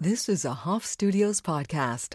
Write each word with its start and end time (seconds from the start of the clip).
This 0.00 0.28
is 0.28 0.44
a 0.44 0.54
Hoff 0.54 0.86
Studios 0.86 1.40
podcast. 1.40 2.14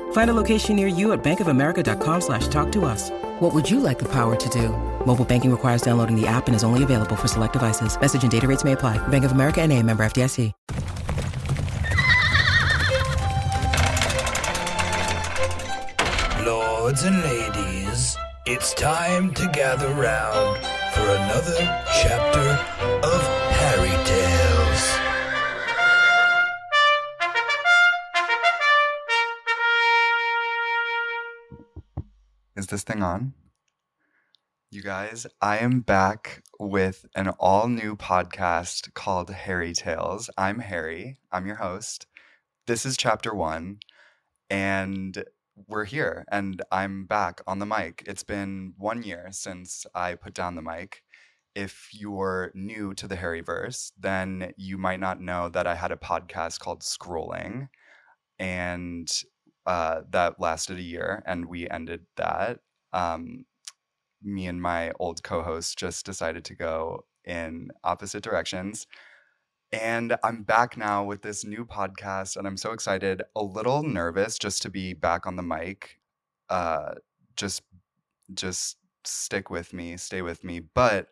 Find 0.11 0.29
a 0.29 0.33
location 0.33 0.77
near 0.77 0.87
you 0.87 1.11
at 1.11 1.21
bankofamerica.com 1.21 2.21
slash 2.21 2.47
talk 2.47 2.71
to 2.71 2.85
us. 2.85 3.09
What 3.41 3.53
would 3.53 3.69
you 3.69 3.81
like 3.81 3.99
the 3.99 4.07
power 4.09 4.37
to 4.37 4.49
do? 4.49 4.69
Mobile 5.05 5.25
banking 5.25 5.51
requires 5.51 5.81
downloading 5.81 6.15
the 6.15 6.27
app 6.27 6.47
and 6.47 6.55
is 6.55 6.63
only 6.63 6.83
available 6.83 7.17
for 7.17 7.27
select 7.27 7.53
devices. 7.53 7.99
Message 7.99 8.23
and 8.23 8.31
data 8.31 8.47
rates 8.47 8.63
may 8.63 8.71
apply. 8.71 9.05
Bank 9.07 9.25
of 9.25 9.33
America 9.33 9.61
and 9.61 9.73
a 9.73 9.83
member 9.83 10.05
FDIC. 10.05 10.53
Lords 16.45 17.03
and 17.03 17.21
ladies, 17.23 18.17
it's 18.45 18.73
time 18.73 19.33
to 19.33 19.49
gather 19.53 19.87
round 19.93 20.57
for 20.93 21.01
another 21.01 21.57
chapter 22.01 22.49
of 23.07 23.21
Harry 23.51 24.05
Tales. 24.05 24.40
Thing 32.91 33.03
on? 33.03 33.33
You 34.69 34.81
guys, 34.81 35.25
I 35.41 35.59
am 35.59 35.79
back 35.79 36.43
with 36.59 37.05
an 37.15 37.29
all 37.39 37.69
new 37.69 37.95
podcast 37.95 38.93
called 38.93 39.29
Harry 39.29 39.71
Tales. 39.71 40.29
I'm 40.37 40.59
Harry, 40.59 41.17
I'm 41.31 41.45
your 41.45 41.55
host. 41.55 42.05
This 42.67 42.85
is 42.85 42.97
chapter 42.97 43.33
one, 43.33 43.79
and 44.49 45.23
we're 45.69 45.85
here, 45.85 46.25
and 46.29 46.61
I'm 46.69 47.05
back 47.05 47.39
on 47.47 47.59
the 47.59 47.65
mic. 47.65 48.03
It's 48.05 48.23
been 48.23 48.73
one 48.77 49.03
year 49.03 49.29
since 49.31 49.85
I 49.95 50.15
put 50.15 50.33
down 50.33 50.55
the 50.55 50.61
mic. 50.61 51.01
If 51.55 51.91
you're 51.93 52.51
new 52.53 52.93
to 52.95 53.07
the 53.07 53.15
Harryverse, 53.15 53.93
then 53.97 54.51
you 54.57 54.77
might 54.77 54.99
not 54.99 55.21
know 55.21 55.47
that 55.47 55.65
I 55.65 55.75
had 55.75 55.93
a 55.93 55.95
podcast 55.95 56.59
called 56.59 56.81
Scrolling, 56.81 57.69
and 58.37 59.09
uh, 59.65 60.01
that 60.09 60.41
lasted 60.41 60.77
a 60.77 60.81
year, 60.81 61.23
and 61.25 61.45
we 61.45 61.69
ended 61.69 62.01
that. 62.17 62.59
Um, 62.93 63.45
me 64.23 64.47
and 64.47 64.61
my 64.61 64.91
old 64.99 65.23
co-host 65.23 65.77
just 65.77 66.05
decided 66.05 66.45
to 66.45 66.55
go 66.55 67.05
in 67.25 67.69
opposite 67.83 68.23
directions. 68.23 68.87
And 69.71 70.17
I'm 70.23 70.43
back 70.43 70.75
now 70.75 71.05
with 71.05 71.21
this 71.21 71.45
new 71.45 71.65
podcast, 71.65 72.35
and 72.35 72.45
I'm 72.45 72.57
so 72.57 72.73
excited. 72.73 73.23
A 73.35 73.43
little 73.43 73.83
nervous 73.83 74.37
just 74.37 74.61
to 74.63 74.69
be 74.69 74.93
back 74.93 75.25
on 75.25 75.37
the 75.37 75.43
mic. 75.43 75.99
Uh, 76.49 76.95
just, 77.37 77.61
just 78.33 78.77
stick 79.05 79.49
with 79.49 79.73
me, 79.73 79.95
stay 79.97 80.21
with 80.21 80.43
me. 80.43 80.59
But 80.59 81.07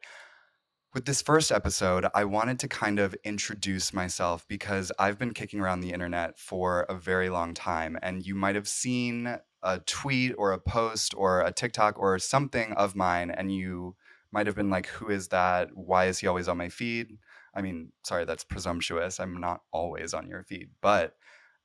with 0.93 1.05
this 1.05 1.21
first 1.21 1.51
episode, 1.51 2.07
I 2.13 2.25
wanted 2.25 2.59
to 2.59 2.67
kind 2.67 2.99
of 2.99 3.15
introduce 3.23 3.93
myself 3.93 4.45
because 4.47 4.91
I've 4.99 5.17
been 5.17 5.33
kicking 5.33 5.61
around 5.61 5.79
the 5.79 5.93
internet 5.93 6.37
for 6.37 6.81
a 6.89 6.95
very 6.95 7.29
long 7.29 7.53
time, 7.53 7.97
and 8.01 8.25
you 8.25 8.35
might 8.35 8.55
have 8.55 8.67
seen 8.67 9.37
a 9.61 9.79
tweet 9.79 10.33
or 10.37 10.51
a 10.51 10.59
post 10.59 11.13
or 11.15 11.41
a 11.41 11.51
TikTok 11.51 11.99
or 11.99 12.17
something 12.19 12.73
of 12.73 12.95
mine, 12.95 13.31
and 13.31 13.53
you 13.53 13.95
might 14.31 14.47
have 14.47 14.55
been 14.55 14.69
like, 14.69 14.87
Who 14.87 15.09
is 15.09 15.29
that? 15.29 15.69
Why 15.73 16.05
is 16.05 16.19
he 16.19 16.27
always 16.27 16.47
on 16.47 16.57
my 16.57 16.69
feed? 16.69 17.17
I 17.53 17.61
mean, 17.61 17.91
sorry, 18.03 18.25
that's 18.25 18.43
presumptuous. 18.43 19.19
I'm 19.19 19.39
not 19.39 19.61
always 19.71 20.13
on 20.13 20.27
your 20.27 20.43
feed. 20.43 20.69
But 20.81 21.15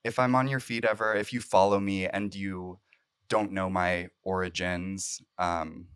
if 0.03 0.19
I'm 0.19 0.35
on 0.35 0.49
your 0.49 0.61
feed 0.61 0.85
ever, 0.85 1.15
if 1.15 1.33
you 1.33 1.41
follow 1.41 1.79
me 1.79 2.07
and 2.07 2.35
you 2.35 2.79
don't 3.29 3.53
know 3.53 3.71
my 3.71 4.09
origins, 4.23 5.23
um, 5.39 5.87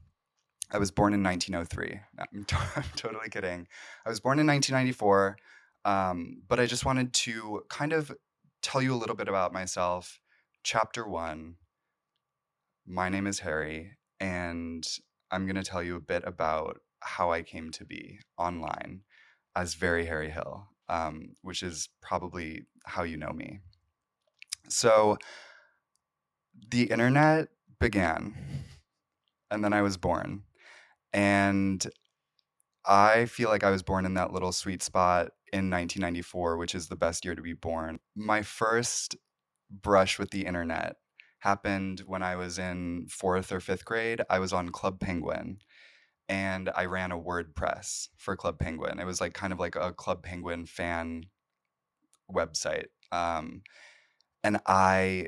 I 0.71 0.79
was 0.79 0.91
born 0.91 1.15
in 1.15 1.23
1903. 1.23 2.01
I'm, 2.19 2.45
t- 2.45 2.57
I'm 2.77 2.85
totally 2.97 3.29
kidding. 3.31 3.67
I 4.05 4.09
was 4.09 4.21
born 4.21 4.39
in 4.39 4.47
1994, 4.47 5.37
um, 5.85 6.43
but 6.47 6.61
I 6.61 6.67
just 6.67 6.85
wanted 6.85 7.13
to 7.15 7.63
kind 7.69 7.93
of 7.93 8.13
tell 8.63 8.83
you 8.83 8.95
a 8.95 8.97
little 8.97 9.17
bit 9.17 9.29
about 9.29 9.53
myself. 9.53 10.21
Chapter 10.63 11.09
one 11.09 11.55
My 12.91 13.11
name 13.11 13.27
is 13.27 13.41
Harry, 13.41 13.99
and 14.19 14.83
I'm 15.31 15.45
going 15.45 15.57
to 15.57 15.63
tell 15.63 15.83
you 15.83 15.97
a 15.97 16.01
bit 16.01 16.23
about 16.25 16.81
how 17.01 17.31
I 17.31 17.43
came 17.43 17.71
to 17.73 17.85
be 17.85 18.19
online 18.39 19.03
as 19.55 19.75
Very 19.75 20.07
Harry 20.07 20.31
Hill, 20.31 20.67
um, 20.89 21.35
which 21.43 21.63
is 21.63 21.91
probably 22.01 22.63
how 22.87 23.03
you 23.03 23.19
know 23.19 23.29
me. 23.29 23.61
So 24.71 25.19
the 26.71 26.85
internet 26.85 27.49
began, 27.79 28.35
and 29.51 29.63
then 29.63 29.75
I 29.75 29.83
was 29.83 29.99
born. 29.99 30.45
And 31.13 31.87
I 32.87 33.27
feel 33.27 33.51
like 33.51 33.65
I 33.65 33.71
was 33.71 33.83
born 33.83 34.07
in 34.07 34.15
that 34.15 34.33
little 34.33 34.53
sweet 34.53 34.83
spot 34.83 35.33
in 35.53 35.69
1994, 35.69 36.57
which 36.57 36.75
is 36.75 36.89
the 36.89 36.97
best 36.97 37.27
year 37.27 37.35
to 37.35 37.43
be 37.43 37.53
born. 37.53 37.99
My 38.17 38.41
first 38.41 39.15
brush 39.71 40.19
with 40.19 40.31
the 40.31 40.47
internet 40.47 40.97
happened 41.41 42.01
when 42.07 42.23
I 42.23 42.37
was 42.37 42.59
in 42.59 43.07
fourth 43.09 43.53
or 43.53 43.61
fifth 43.61 43.85
grade. 43.85 44.23
I 44.29 44.39
was 44.39 44.53
on 44.53 44.71
Club 44.71 45.01
Penguin 45.01 45.59
and 46.29 46.71
I 46.75 46.85
ran 46.87 47.13
a 47.13 47.19
WordPress 47.19 48.09
for 48.17 48.37
Club 48.37 48.59
Penguin. 48.59 48.99
It 48.99 49.07
was 49.07 49.21
like 49.21 49.35
kind 49.35 49.53
of 49.53 49.59
like 49.59 49.77
a 49.77 49.93
Club 49.93 50.23
Penguin 50.23 50.67
fan 50.67 51.25
website. 52.31 52.87
Um, 53.13 53.63
and 54.45 54.59
I 54.67 55.27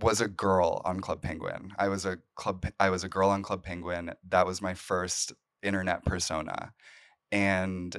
was 0.00 0.20
a 0.20 0.28
girl 0.28 0.82
on 0.84 1.00
Club 1.00 1.22
Penguin. 1.22 1.72
I 1.78 1.88
was 1.88 2.04
a 2.04 2.18
club 2.34 2.66
I 2.78 2.90
was 2.90 3.02
a 3.04 3.08
girl 3.08 3.30
on 3.30 3.42
Club 3.42 3.64
Penguin. 3.64 4.12
That 4.28 4.46
was 4.46 4.62
my 4.62 4.74
first 4.74 5.32
internet 5.62 6.04
persona. 6.04 6.72
And 7.32 7.98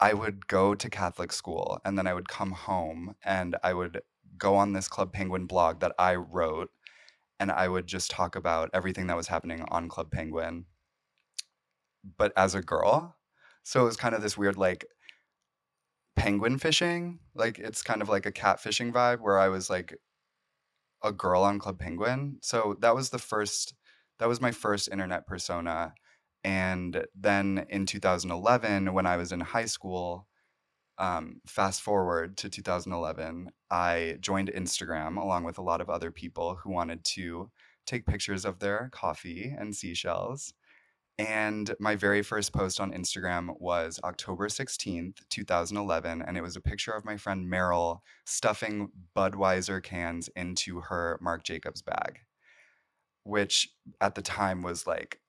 I 0.00 0.14
would 0.14 0.46
go 0.48 0.74
to 0.74 0.90
Catholic 0.90 1.32
school 1.32 1.80
and 1.84 1.96
then 1.96 2.06
I 2.06 2.14
would 2.14 2.28
come 2.28 2.52
home 2.52 3.14
and 3.24 3.56
I 3.62 3.72
would 3.72 4.02
go 4.36 4.56
on 4.56 4.72
this 4.72 4.88
Club 4.88 5.12
Penguin 5.12 5.46
blog 5.46 5.80
that 5.80 5.92
I 5.98 6.14
wrote 6.16 6.70
and 7.38 7.50
I 7.50 7.68
would 7.68 7.86
just 7.86 8.10
talk 8.10 8.36
about 8.36 8.70
everything 8.72 9.08
that 9.08 9.16
was 9.16 9.28
happening 9.28 9.64
on 9.68 9.88
Club 9.88 10.10
Penguin 10.10 10.66
but 12.16 12.32
as 12.36 12.54
a 12.54 12.62
girl. 12.62 13.16
So 13.62 13.82
it 13.82 13.84
was 13.84 13.96
kind 13.96 14.14
of 14.14 14.22
this 14.22 14.36
weird 14.36 14.56
like 14.56 14.86
penguin 16.16 16.58
fishing. 16.58 17.20
Like 17.34 17.58
it's 17.58 17.82
kind 17.82 18.02
of 18.02 18.08
like 18.08 18.26
a 18.26 18.32
catfishing 18.32 18.92
vibe 18.92 19.20
where 19.20 19.38
I 19.38 19.48
was 19.48 19.70
like 19.70 19.96
a 21.02 21.12
girl 21.12 21.42
on 21.42 21.58
Club 21.58 21.78
Penguin. 21.78 22.38
So 22.42 22.76
that 22.80 22.94
was 22.94 23.10
the 23.10 23.18
first 23.18 23.74
that 24.18 24.28
was 24.28 24.40
my 24.40 24.52
first 24.52 24.88
internet 24.90 25.26
persona. 25.26 25.94
And 26.44 27.06
then 27.14 27.66
in 27.68 27.86
2011, 27.86 28.92
when 28.92 29.06
I 29.06 29.16
was 29.16 29.32
in 29.32 29.40
high 29.40 29.64
school, 29.64 30.26
um, 30.98 31.40
fast 31.46 31.82
forward 31.82 32.36
to 32.38 32.48
2011, 32.48 33.50
I 33.70 34.16
joined 34.20 34.52
Instagram 34.52 35.16
along 35.16 35.44
with 35.44 35.58
a 35.58 35.62
lot 35.62 35.80
of 35.80 35.90
other 35.90 36.10
people 36.10 36.56
who 36.56 36.70
wanted 36.70 37.04
to 37.04 37.50
take 37.86 38.06
pictures 38.06 38.44
of 38.44 38.58
their 38.58 38.90
coffee 38.92 39.54
and 39.56 39.74
seashells. 39.74 40.54
And 41.18 41.74
my 41.78 41.94
very 41.94 42.22
first 42.22 42.52
post 42.52 42.80
on 42.80 42.92
Instagram 42.92 43.60
was 43.60 44.00
October 44.02 44.48
16th, 44.48 45.18
2011. 45.28 46.22
And 46.22 46.36
it 46.36 46.42
was 46.42 46.56
a 46.56 46.60
picture 46.60 46.92
of 46.92 47.04
my 47.04 47.16
friend 47.16 47.46
Meryl 47.46 48.00
stuffing 48.24 48.90
Budweiser 49.14 49.82
cans 49.82 50.28
into 50.34 50.80
her 50.80 51.18
Marc 51.20 51.44
Jacobs 51.44 51.82
bag, 51.82 52.20
which 53.24 53.68
at 54.00 54.14
the 54.14 54.22
time 54.22 54.62
was 54.62 54.86
like 54.86 55.20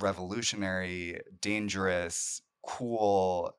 revolutionary, 0.00 1.20
dangerous, 1.40 2.40
cool, 2.66 3.52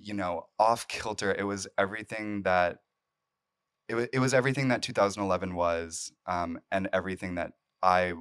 you 0.00 0.14
know, 0.14 0.46
off 0.58 0.88
kilter. 0.88 1.34
It 1.36 1.44
was 1.44 1.66
everything 1.78 2.42
that. 2.42 2.78
It, 3.88 3.94
was, 3.94 4.08
it 4.12 4.18
was 4.20 4.32
everything 4.32 4.68
that 4.68 4.80
2011 4.80 5.54
was 5.54 6.12
um, 6.26 6.60
and 6.70 6.88
everything 6.92 7.34
that 7.34 7.52
i 7.82 8.14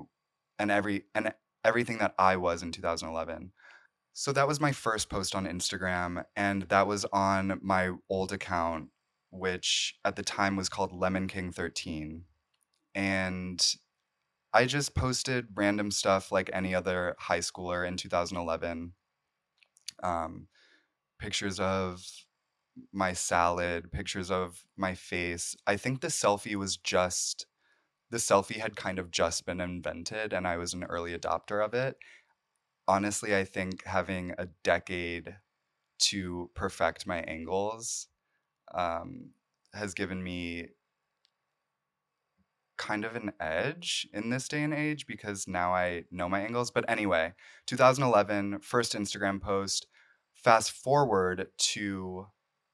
and 0.61 0.71
every 0.71 1.03
and 1.15 1.33
everything 1.65 1.97
that 1.97 2.13
I 2.17 2.37
was 2.37 2.63
in 2.63 2.71
2011. 2.71 3.51
So 4.13 4.31
that 4.33 4.47
was 4.47 4.59
my 4.59 4.71
first 4.71 5.09
post 5.09 5.35
on 5.35 5.45
Instagram, 5.45 6.23
and 6.35 6.63
that 6.63 6.87
was 6.87 7.05
on 7.11 7.59
my 7.61 7.91
old 8.09 8.31
account, 8.31 8.89
which 9.31 9.95
at 10.05 10.15
the 10.15 10.23
time 10.23 10.55
was 10.55 10.69
called 10.69 10.93
Lemon 10.93 11.27
King 11.27 11.51
13. 11.51 12.25
And 12.93 13.75
I 14.53 14.65
just 14.65 14.95
posted 14.95 15.47
random 15.55 15.91
stuff 15.91 16.31
like 16.31 16.49
any 16.51 16.75
other 16.75 17.15
high 17.19 17.39
schooler 17.39 17.87
in 17.87 17.95
2011. 17.95 18.93
Um, 20.03 20.47
pictures 21.21 21.59
of 21.59 22.03
my 22.91 23.13
salad, 23.13 23.91
pictures 23.91 24.31
of 24.31 24.65
my 24.75 24.95
face. 24.95 25.55
I 25.67 25.77
think 25.77 26.01
the 26.01 26.07
selfie 26.07 26.55
was 26.55 26.75
just 26.77 27.45
the 28.09 28.17
selfie 28.17 28.57
had 28.57 28.75
kind 28.75 28.99
of 28.99 29.09
just 29.09 29.45
been 29.45 29.61
invented 29.61 30.33
and 30.33 30.45
I 30.45 30.57
was 30.57 30.73
an 30.73 30.83
early 30.83 31.17
adopter 31.17 31.63
of 31.63 31.73
it. 31.73 31.95
Honestly, 32.87 33.35
I 33.35 33.45
think 33.45 33.85
having 33.85 34.33
a 34.37 34.47
decade 34.63 35.37
to 35.99 36.49
perfect 36.55 37.07
my 37.07 37.19
angles 37.19 38.07
um, 38.73 39.29
has 39.73 39.93
given 39.93 40.21
me 40.21 40.67
kind 42.77 43.05
of 43.05 43.15
an 43.15 43.31
edge 43.39 44.07
in 44.11 44.31
this 44.31 44.47
day 44.47 44.63
and 44.63 44.73
age 44.73 45.05
because 45.05 45.47
now 45.47 45.73
I 45.73 46.05
know 46.09 46.27
my 46.27 46.41
angles. 46.41 46.71
But 46.71 46.83
anyway, 46.89 47.33
2011, 47.67 48.59
first 48.61 48.93
Instagram 48.93 49.39
post. 49.39 49.85
Fast 50.43 50.71
forward 50.71 51.49
to 51.57 52.27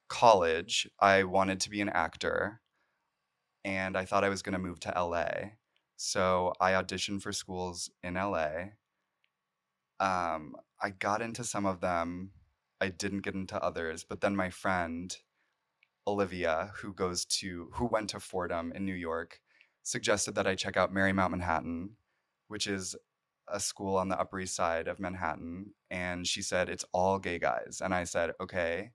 college, 0.07 0.89
I 1.01 1.23
wanted 1.23 1.59
to 1.61 1.69
be 1.69 1.81
an 1.81 1.89
actor 1.89 2.61
and 3.65 3.97
I 3.97 4.05
thought 4.05 4.23
I 4.23 4.29
was 4.29 4.41
going 4.41 4.53
to 4.53 4.59
move 4.59 4.79
to 4.81 4.93
LA. 4.95 5.51
So 5.97 6.53
I 6.61 6.71
auditioned 6.71 7.21
for 7.21 7.33
schools 7.33 7.89
in 8.01 8.13
LA. 8.13 8.69
Um, 9.99 10.55
I 10.81 10.91
got 10.91 11.21
into 11.21 11.43
some 11.43 11.65
of 11.65 11.81
them. 11.81 12.31
I 12.79 12.87
didn't 12.87 13.21
get 13.21 13.33
into 13.33 13.61
others, 13.61 14.05
but 14.07 14.21
then 14.21 14.35
my 14.35 14.49
friend 14.49 15.13
Olivia, 16.07 16.71
who 16.75 16.93
goes 16.93 17.25
to 17.25 17.69
who 17.73 17.87
went 17.87 18.11
to 18.11 18.19
Fordham 18.21 18.71
in 18.71 18.85
New 18.85 18.93
York, 18.93 19.41
suggested 19.83 20.35
that 20.35 20.47
I 20.47 20.55
check 20.55 20.77
out 20.77 20.93
Marymount 20.93 21.31
Manhattan, 21.31 21.97
which 22.47 22.65
is 22.65 22.95
a 23.47 23.59
school 23.59 23.97
on 23.97 24.09
the 24.09 24.19
Upper 24.19 24.39
East 24.39 24.55
Side 24.55 24.87
of 24.87 24.99
Manhattan, 24.99 25.73
and 25.89 26.27
she 26.27 26.41
said 26.41 26.69
it's 26.69 26.85
all 26.91 27.19
gay 27.19 27.39
guys, 27.39 27.81
and 27.83 27.93
I 27.93 28.03
said, 28.03 28.33
okay, 28.41 28.91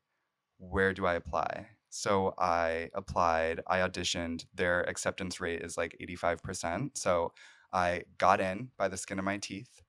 where 0.58 0.92
do 0.92 1.06
I 1.06 1.14
apply? 1.14 1.68
So 1.90 2.34
I 2.38 2.88
applied, 2.94 3.60
I 3.66 3.78
auditioned. 3.78 4.46
Their 4.54 4.80
acceptance 4.88 5.40
rate 5.40 5.60
is 5.60 5.76
like 5.76 5.94
85%. 6.00 6.96
So 6.96 7.32
I 7.70 8.04
got 8.16 8.40
in 8.40 8.70
by 8.78 8.88
the 8.88 8.96
skin 8.96 9.18
of 9.18 9.26
my 9.26 9.36
teeth 9.36 9.82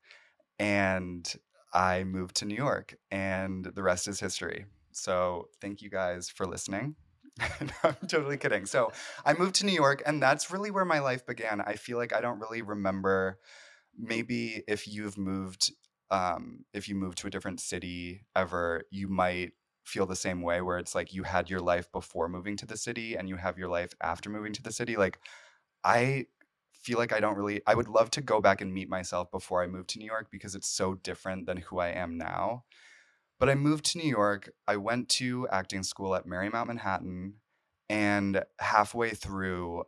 and 0.60 1.34
I 1.74 2.04
moved 2.04 2.36
to 2.38 2.46
New 2.46 2.56
York, 2.56 2.96
and 3.10 3.66
the 3.66 3.82
rest 3.82 4.08
is 4.08 4.20
history. 4.20 4.66
So 4.92 5.48
thank 5.60 5.82
you 5.82 5.90
guys 5.90 6.30
for 6.30 6.46
listening. 6.46 6.96
I'm 7.84 7.96
totally 8.08 8.38
kidding. 8.38 8.68
So 8.68 8.92
I 9.26 9.34
moved 9.34 9.56
to 9.56 9.66
New 9.66 9.74
York, 9.74 10.04
and 10.06 10.22
that's 10.22 10.52
really 10.52 10.70
where 10.70 10.86
my 10.86 11.00
life 11.00 11.26
began. 11.26 11.62
I 11.62 11.74
feel 11.74 11.98
like 11.98 12.14
I 12.14 12.22
don't 12.22 12.40
really 12.40 12.62
remember. 12.62 13.40
Maybe 13.98 14.64
if 14.68 14.88
you've 14.88 15.18
moved, 15.18 15.72
um, 16.12 16.66
if 16.74 16.90
you 16.90 16.96
moved 16.96 17.20
to 17.20 17.28
a 17.28 17.30
different 17.30 17.60
city 17.60 18.26
ever, 18.36 18.84
you 18.92 19.08
might 19.08 19.54
feel 19.84 20.06
the 20.06 20.16
same 20.16 20.42
way 20.42 20.62
where 20.62 20.78
it's 20.78 20.96
like 20.96 21.14
you 21.14 21.24
had 21.24 21.50
your 21.50 21.60
life 21.60 21.92
before 21.92 22.30
moving 22.30 22.56
to 22.58 22.66
the 22.66 22.78
city 22.78 23.16
and 23.16 23.28
you 23.28 23.36
have 23.36 23.58
your 23.58 23.68
life 23.68 23.94
after 24.02 24.30
moving 24.30 24.54
to 24.54 24.64
the 24.64 24.72
city 24.72 24.96
like 24.96 25.20
i 25.84 26.26
feel 26.72 26.98
like 26.98 27.12
i 27.12 27.20
don't 27.20 27.36
really 27.36 27.62
i 27.68 27.76
would 27.76 27.88
love 27.88 28.10
to 28.10 28.22
go 28.22 28.40
back 28.40 28.62
and 28.62 28.74
meet 28.74 28.90
myself 28.90 29.30
before 29.32 29.62
i 29.62 29.68
moved 29.68 29.90
to 29.90 30.00
new 30.00 30.06
york 30.06 30.28
because 30.32 30.56
it's 30.56 30.70
so 30.70 30.96
different 30.96 31.46
than 31.46 31.58
who 31.58 31.80
i 31.80 31.90
am 31.90 32.18
now. 32.18 32.64
But 33.40 33.50
i 33.50 33.56
moved 33.56 33.86
to 33.86 33.98
new 33.98 34.10
york 34.10 34.50
i 34.68 34.78
went 34.78 35.10
to 35.10 35.48
acting 35.50 35.84
school 35.84 36.16
at 36.16 36.26
marymount 36.26 36.68
manhattan 36.68 37.36
and 37.90 38.44
halfway 38.60 39.10
through 39.12 39.84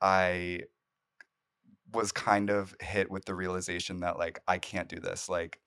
i 0.00 0.60
was 1.92 2.12
kind 2.12 2.50
of 2.50 2.74
hit 2.80 3.10
with 3.10 3.24
the 3.24 3.34
realization 3.34 4.00
that 4.00 4.18
like 4.18 4.40
i 4.46 4.58
can't 4.58 4.88
do 4.88 5.00
this 5.00 5.28
like 5.28 5.58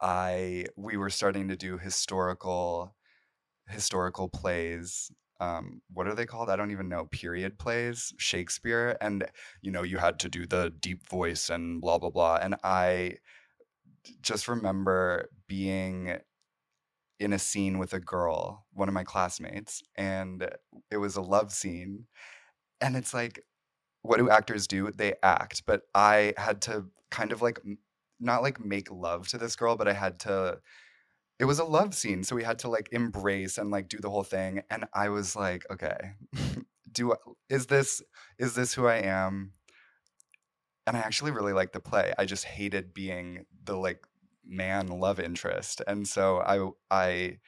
I 0.00 0.66
we 0.76 0.96
were 0.96 1.10
starting 1.10 1.48
to 1.48 1.56
do 1.56 1.78
historical 1.78 2.94
historical 3.68 4.28
plays. 4.28 5.10
Um, 5.40 5.82
what 5.92 6.06
are 6.06 6.14
they 6.14 6.26
called? 6.26 6.50
I 6.50 6.56
don't 6.56 6.70
even 6.70 6.88
know. 6.88 7.06
Period 7.06 7.58
plays, 7.58 8.12
Shakespeare, 8.18 8.96
and 9.00 9.26
you 9.62 9.70
know 9.70 9.82
you 9.82 9.98
had 9.98 10.18
to 10.20 10.28
do 10.28 10.46
the 10.46 10.72
deep 10.80 11.08
voice 11.08 11.50
and 11.50 11.80
blah 11.80 11.98
blah 11.98 12.10
blah. 12.10 12.36
And 12.36 12.56
I 12.62 13.16
just 14.22 14.48
remember 14.48 15.30
being 15.48 16.18
in 17.20 17.32
a 17.32 17.38
scene 17.38 17.78
with 17.78 17.92
a 17.94 18.00
girl, 18.00 18.66
one 18.72 18.88
of 18.88 18.94
my 18.94 19.04
classmates, 19.04 19.82
and 19.96 20.48
it 20.90 20.98
was 20.98 21.16
a 21.16 21.22
love 21.22 21.52
scene. 21.52 22.06
And 22.80 22.96
it's 22.96 23.14
like, 23.14 23.42
what 24.04 24.18
do 24.18 24.28
actors 24.28 24.66
do? 24.66 24.90
They 24.94 25.14
act, 25.22 25.62
but 25.66 25.82
I 25.94 26.34
had 26.36 26.60
to 26.62 26.84
kind 27.10 27.32
of 27.32 27.40
like 27.40 27.58
not 28.20 28.42
like 28.42 28.62
make 28.62 28.90
love 28.90 29.28
to 29.28 29.38
this 29.38 29.56
girl, 29.56 29.76
but 29.76 29.88
I 29.88 29.94
had 29.94 30.20
to 30.20 30.58
it 31.40 31.46
was 31.46 31.58
a 31.58 31.64
love 31.64 31.94
scene, 31.94 32.22
so 32.22 32.36
we 32.36 32.44
had 32.44 32.58
to 32.60 32.68
like 32.68 32.90
embrace 32.92 33.58
and 33.58 33.70
like 33.70 33.88
do 33.88 33.98
the 33.98 34.10
whole 34.10 34.22
thing 34.22 34.62
and 34.70 34.84
I 34.92 35.08
was 35.08 35.34
like, 35.34 35.64
okay, 35.70 36.12
do 36.92 37.14
is 37.48 37.66
this 37.66 38.02
is 38.38 38.54
this 38.54 38.74
who 38.74 38.86
I 38.86 38.96
am? 38.96 39.52
And 40.86 40.98
I 40.98 41.00
actually 41.00 41.30
really 41.30 41.54
liked 41.54 41.72
the 41.72 41.80
play. 41.80 42.12
I 42.18 42.26
just 42.26 42.44
hated 42.44 42.92
being 42.92 43.46
the 43.64 43.74
like 43.74 44.04
man 44.46 44.88
love 44.88 45.18
interest. 45.18 45.80
And 45.86 46.06
so 46.06 46.40
I 46.40 46.68
I 46.94 47.38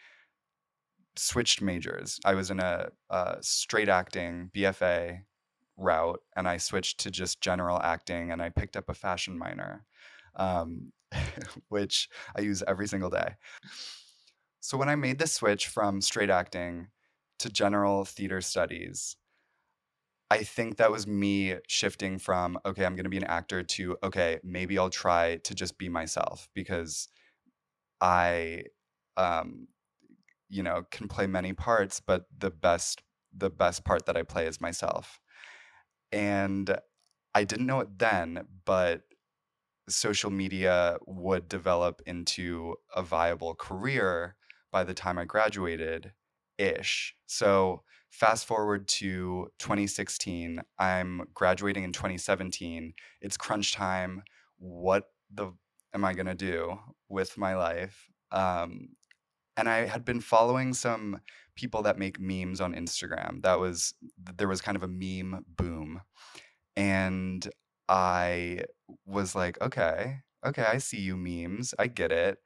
switched 1.17 1.61
majors. 1.61 2.19
I 2.25 2.35
was 2.35 2.51
in 2.51 2.61
a, 2.61 2.89
a 3.11 3.37
straight 3.43 3.91
acting 3.91 4.51
BFA 4.57 5.21
route 5.77 6.21
and 6.37 6.49
I 6.49 6.57
switched 6.57 7.01
to 7.01 7.11
just 7.11 7.41
general 7.41 7.81
acting 7.81 8.31
and 8.31 8.41
I 8.41 8.49
picked 8.51 8.77
up 8.77 8.89
a 8.89 8.95
fashion 8.95 9.39
minor 9.39 9.85
um, 10.37 10.93
which 11.69 12.09
I 12.37 12.43
use 12.43 12.63
every 12.67 12.87
single 12.87 13.11
day. 13.11 13.35
So 14.61 14.77
when 14.77 14.89
I 14.89 14.97
made 14.97 15.19
the 15.19 15.27
switch 15.27 15.69
from 15.69 16.01
straight 16.01 16.31
acting 16.31 16.89
to 17.39 17.49
general 17.49 18.05
theater 18.05 18.41
studies, 18.41 19.17
I 20.31 20.39
think 20.43 20.77
that 20.77 20.91
was 20.91 21.07
me 21.07 21.57
shifting 21.69 22.19
from, 22.19 22.59
okay, 22.67 22.85
I'm 22.85 22.97
going 22.97 23.05
to 23.05 23.11
be 23.11 23.17
an 23.17 23.25
actor 23.25 23.63
to, 23.63 23.97
okay, 24.03 24.41
maybe 24.43 24.77
I'll 24.77 24.91
try 24.91 25.37
to 25.37 25.55
just 25.55 25.79
be 25.79 25.89
myself 25.89 26.49
because 26.53 27.09
I, 28.01 28.65
um, 29.17 29.69
you 30.49 30.65
know, 30.65 30.85
can 30.91 31.07
play 31.07 31.29
many 31.29 31.53
parts, 31.53 32.01
but 32.01 32.25
the 32.37 32.51
best, 32.51 33.03
the 33.37 33.51
best 33.51 33.85
part 33.85 34.07
that 34.07 34.17
I 34.17 34.25
play 34.25 34.47
is 34.47 34.61
myself. 34.61 35.21
And 36.17 36.75
I 37.35 37.45
didn't 37.45 37.67
know 37.67 37.81
it 37.81 37.99
then, 37.99 38.47
but 38.65 39.03
social 39.87 40.31
media 40.31 40.97
would 41.07 41.47
develop 41.47 42.01
into 42.07 42.77
a 42.95 43.03
viable 43.03 43.55
career 43.55 44.37
by 44.73 44.83
the 44.83 44.95
time 44.95 45.19
I 45.19 45.27
graduated 45.27 46.13
ish. 46.57 47.15
So 47.27 47.83
fast 48.09 48.47
forward 48.47 48.89
to 48.89 49.49
2016, 49.59 50.63
I'm 50.79 51.29
graduating 51.35 51.85
in 51.85 51.93
2017. 51.93 52.95
It's 53.21 53.37
crunch 53.37 53.75
time. 53.75 54.23
What 54.57 55.11
the 55.31 55.53
am 55.93 56.03
I 56.03 56.15
going 56.15 56.27
to 56.27 56.35
do 56.35 56.79
with 57.11 57.37
my 57.37 57.57
life? 57.57 58.09
Um, 58.33 58.89
and 59.59 59.69
I 59.69 59.85
had 59.85 60.07
been 60.07 60.21
following 60.21 60.73
some 60.73 61.21
people 61.57 61.83
that 61.83 61.99
make 61.99 62.21
memes 62.21 62.61
on 62.61 62.75
Instagram. 62.75 63.43
That 63.43 63.59
was 63.59 63.95
there 64.37 64.49
was 64.49 64.61
kind 64.61 64.77
of 64.77 64.83
a 64.83 64.89
meme 64.89 65.45
boom. 65.57 66.03
And 66.77 67.49
I 67.89 68.65
was 69.07 69.35
like, 69.35 69.61
okay, 69.61 70.19
okay, 70.45 70.65
I 70.65 70.79
see 70.79 71.01
you 71.01 71.17
memes. 71.17 71.75
I 71.79 71.87
get 71.87 72.13
it. 72.13 72.39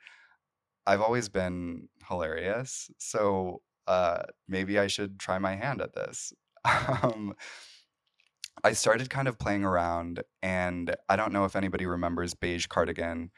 I've 0.86 1.00
always 1.00 1.28
been 1.28 1.88
hilarious. 2.08 2.90
So 2.98 3.62
uh, 3.86 4.22
maybe 4.48 4.78
I 4.78 4.86
should 4.86 5.18
try 5.18 5.38
my 5.38 5.56
hand 5.56 5.80
at 5.80 5.94
this. 5.94 6.32
um, 6.64 7.34
I 8.62 8.72
started 8.72 9.10
kind 9.10 9.28
of 9.28 9.38
playing 9.38 9.64
around, 9.64 10.22
and 10.42 10.94
I 11.08 11.16
don't 11.16 11.32
know 11.32 11.44
if 11.44 11.56
anybody 11.56 11.86
remembers 11.86 12.34
Beige 12.34 12.66
Cardigan. 12.66 13.30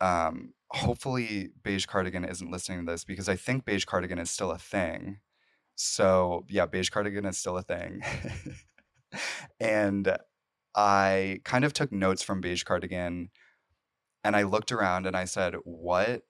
Um, 0.00 0.54
hopefully, 0.70 1.50
Beige 1.62 1.86
Cardigan 1.86 2.24
isn't 2.24 2.50
listening 2.50 2.84
to 2.84 2.92
this 2.92 3.04
because 3.04 3.28
I 3.28 3.36
think 3.36 3.64
Beige 3.64 3.84
Cardigan 3.84 4.18
is 4.18 4.30
still 4.30 4.50
a 4.50 4.58
thing. 4.58 5.18
So, 5.76 6.44
yeah, 6.48 6.66
Beige 6.66 6.90
Cardigan 6.90 7.26
is 7.26 7.38
still 7.38 7.56
a 7.56 7.62
thing. 7.62 8.02
and 9.60 10.16
I 10.74 11.40
kind 11.44 11.64
of 11.64 11.72
took 11.72 11.92
notes 11.92 12.22
from 12.22 12.40
Beige 12.40 12.64
Cardigan 12.64 13.30
and 14.24 14.34
I 14.34 14.42
looked 14.42 14.72
around 14.72 15.06
and 15.06 15.16
I 15.16 15.26
said, 15.26 15.54
what 15.64 16.22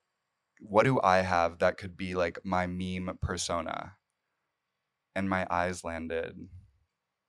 what 0.60 0.84
do 0.84 1.00
I 1.02 1.18
have 1.18 1.58
that 1.58 1.76
could 1.76 1.96
be 1.96 2.14
like 2.14 2.38
my 2.44 2.66
meme 2.66 3.18
persona? 3.20 3.96
And 5.14 5.28
my 5.28 5.46
eyes 5.50 5.84
landed 5.84 6.36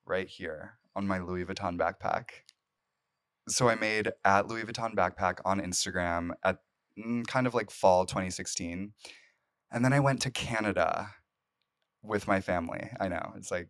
right 0.06 0.28
here 0.28 0.78
on 0.96 1.08
my 1.08 1.20
Louis 1.20 1.46
Vuitton 1.46 1.78
backpack. 1.78 2.45
So 3.48 3.70
I 3.70 3.76
made 3.76 4.12
at 4.24 4.48
Louis 4.48 4.64
Vuitton 4.64 4.96
backpack 4.96 5.40
on 5.46 5.62
Instagram 5.62 6.32
at 6.44 6.58
mm, 6.98 7.26
kind 7.28 7.48
of 7.48 7.54
like 7.54 7.70
fall 7.70 8.06
2016. 8.06 8.94
And 9.72 9.86
then 9.86 9.94
I 9.94 10.00
went 10.00 10.22
to 10.22 10.32
Canada 10.32 11.12
with 12.04 12.28
my 12.28 12.42
family. 12.42 12.90
I 13.00 13.08
know 13.08 13.34
it's 13.36 13.52
like 13.52 13.70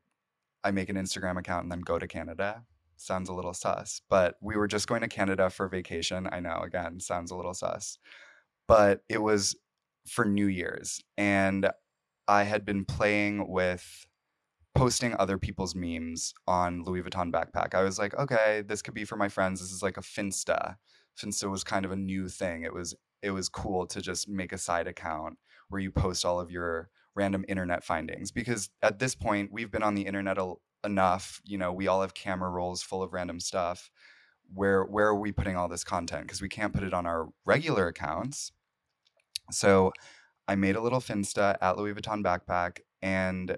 I 0.64 0.72
make 0.72 0.90
an 0.90 0.96
Instagram 0.96 1.38
account 1.38 1.64
and 1.64 1.72
then 1.72 1.82
go 1.82 2.00
to 2.00 2.08
Canada. 2.08 2.64
Sounds 2.98 3.30
a 3.30 3.34
little 3.34 3.54
sus, 3.54 4.02
but 4.10 4.36
we 4.42 4.56
were 4.56 4.68
just 4.68 4.88
going 4.88 5.02
to 5.02 5.08
Canada 5.08 5.50
for 5.50 5.68
vacation. 5.68 6.30
I 6.32 6.40
know, 6.40 6.62
again, 6.64 7.00
sounds 7.00 7.30
a 7.30 7.36
little 7.36 7.54
sus, 7.54 7.98
but 8.68 9.02
it 9.10 9.22
was 9.22 9.56
for 10.08 10.24
New 10.24 10.48
Year's. 10.48 11.02
And 11.18 11.70
I 12.28 12.44
had 12.44 12.66
been 12.66 12.86
playing 12.86 13.50
with 13.50 14.08
posting 14.76 15.16
other 15.18 15.38
people's 15.38 15.74
memes 15.74 16.34
on 16.48 16.84
Louis 16.84 17.02
Vuitton 17.02 17.32
backpack. 17.32 17.74
I 17.74 17.82
was 17.82 17.98
like, 17.98 18.14
okay, 18.16 18.62
this 18.68 18.82
could 18.82 18.94
be 18.94 19.06
for 19.06 19.16
my 19.16 19.30
friends. 19.30 19.62
This 19.62 19.72
is 19.72 19.82
like 19.82 19.98
a 19.98 20.02
Finsta. 20.02 20.76
Finsta 21.18 21.50
was 21.50 21.64
kind 21.64 21.86
of 21.86 21.92
a 21.92 21.96
new 21.96 22.28
thing. 22.28 22.64
It 22.64 22.74
was 22.74 22.94
it 23.22 23.32
was 23.32 23.50
cool 23.50 23.88
to 23.88 24.02
just 24.02 24.28
make 24.30 24.52
a 24.52 24.58
side 24.58 24.86
account 24.86 25.38
where 25.70 25.82
you 25.82 25.92
post 25.92 26.26
all 26.26 26.40
of 26.40 26.52
your 26.52 26.90
random 27.16 27.46
internet 27.48 27.84
findings 27.84 28.30
because 28.30 28.70
at 28.84 29.00
this 29.00 29.16
point 29.16 29.52
we've 29.52 29.72
been 29.72 29.82
on 29.82 29.96
the 29.96 30.06
internet 30.06 30.38
a, 30.38 30.54
enough, 30.84 31.42
you 31.46 31.58
know, 31.58 31.72
we 31.72 31.88
all 31.88 32.02
have 32.02 32.14
camera 32.14 32.50
rolls 32.50 32.84
full 32.84 33.02
of 33.02 33.14
random 33.14 33.40
stuff. 33.40 33.90
Where 34.54 34.84
where 34.84 35.08
are 35.08 35.20
we 35.20 35.32
putting 35.32 35.56
all 35.56 35.70
this 35.70 35.86
content 35.86 36.24
because 36.24 36.42
we 36.42 36.50
can't 36.50 36.74
put 36.74 36.84
it 36.84 36.94
on 36.94 37.06
our 37.06 37.30
regular 37.46 37.88
accounts. 37.88 38.52
So 39.52 39.94
I 40.48 40.56
made 40.56 40.76
a 40.76 40.82
little 40.82 41.00
Finsta 41.00 41.56
at 41.62 41.78
Louis 41.78 41.94
Vuitton 41.94 42.24
backpack 42.24 42.80
and 43.02 43.58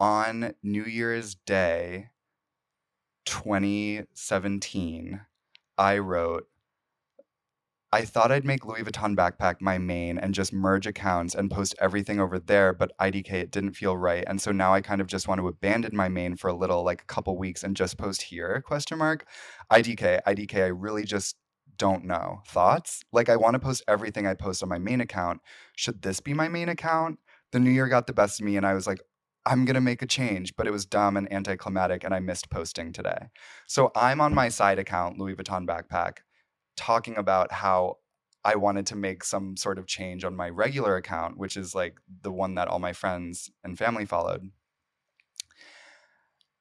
on 0.00 0.54
New 0.62 0.84
Year's 0.84 1.34
Day 1.34 2.10
2017, 3.26 5.20
I 5.76 5.98
wrote, 5.98 6.46
I 7.90 8.04
thought 8.04 8.30
I'd 8.30 8.44
make 8.44 8.66
Louis 8.66 8.82
Vuitton 8.82 9.16
backpack 9.16 9.62
my 9.62 9.78
main 9.78 10.18
and 10.18 10.34
just 10.34 10.52
merge 10.52 10.86
accounts 10.86 11.34
and 11.34 11.50
post 11.50 11.74
everything 11.80 12.20
over 12.20 12.38
there, 12.38 12.74
but 12.74 12.92
IDK 13.00 13.32
it 13.32 13.50
didn't 13.50 13.72
feel 13.72 13.96
right. 13.96 14.24
And 14.26 14.40
so 14.40 14.52
now 14.52 14.74
I 14.74 14.82
kind 14.82 15.00
of 15.00 15.06
just 15.06 15.26
want 15.26 15.40
to 15.40 15.48
abandon 15.48 15.96
my 15.96 16.08
main 16.08 16.36
for 16.36 16.48
a 16.48 16.54
little, 16.54 16.84
like 16.84 17.00
a 17.00 17.06
couple 17.06 17.38
weeks 17.38 17.64
and 17.64 17.74
just 17.74 17.96
post 17.96 18.20
here, 18.22 18.62
question 18.66 18.98
mark. 18.98 19.26
IDK, 19.72 20.20
IDK, 20.26 20.64
I 20.64 20.66
really 20.66 21.04
just 21.04 21.36
don't 21.78 22.04
know. 22.04 22.42
Thoughts? 22.46 23.02
Like 23.10 23.30
I 23.30 23.36
want 23.36 23.54
to 23.54 23.60
post 23.60 23.84
everything 23.88 24.26
I 24.26 24.34
post 24.34 24.62
on 24.62 24.68
my 24.68 24.78
main 24.78 25.00
account. 25.00 25.40
Should 25.74 26.02
this 26.02 26.20
be 26.20 26.34
my 26.34 26.48
main 26.48 26.68
account? 26.68 27.18
The 27.52 27.60
new 27.60 27.70
year 27.70 27.88
got 27.88 28.06
the 28.06 28.12
best 28.12 28.38
of 28.38 28.44
me 28.44 28.58
and 28.58 28.66
I 28.66 28.74
was 28.74 28.86
like, 28.86 29.00
I'm 29.48 29.64
going 29.64 29.76
to 29.76 29.80
make 29.80 30.02
a 30.02 30.06
change, 30.06 30.54
but 30.56 30.66
it 30.66 30.72
was 30.72 30.84
dumb 30.84 31.16
and 31.16 31.32
anticlimactic 31.32 32.04
and 32.04 32.14
I 32.14 32.20
missed 32.20 32.50
posting 32.50 32.92
today. 32.92 33.28
So 33.66 33.90
I'm 33.96 34.20
on 34.20 34.34
my 34.34 34.50
side 34.50 34.78
account, 34.78 35.18
Louis 35.18 35.34
Vuitton 35.34 35.66
backpack, 35.66 36.18
talking 36.76 37.16
about 37.16 37.50
how 37.50 37.96
I 38.44 38.56
wanted 38.56 38.86
to 38.88 38.96
make 38.96 39.24
some 39.24 39.56
sort 39.56 39.78
of 39.78 39.86
change 39.86 40.22
on 40.22 40.36
my 40.36 40.50
regular 40.50 40.96
account, 40.96 41.38
which 41.38 41.56
is 41.56 41.74
like 41.74 41.96
the 42.20 42.30
one 42.30 42.56
that 42.56 42.68
all 42.68 42.78
my 42.78 42.92
friends 42.92 43.50
and 43.64 43.78
family 43.78 44.04
followed. 44.04 44.50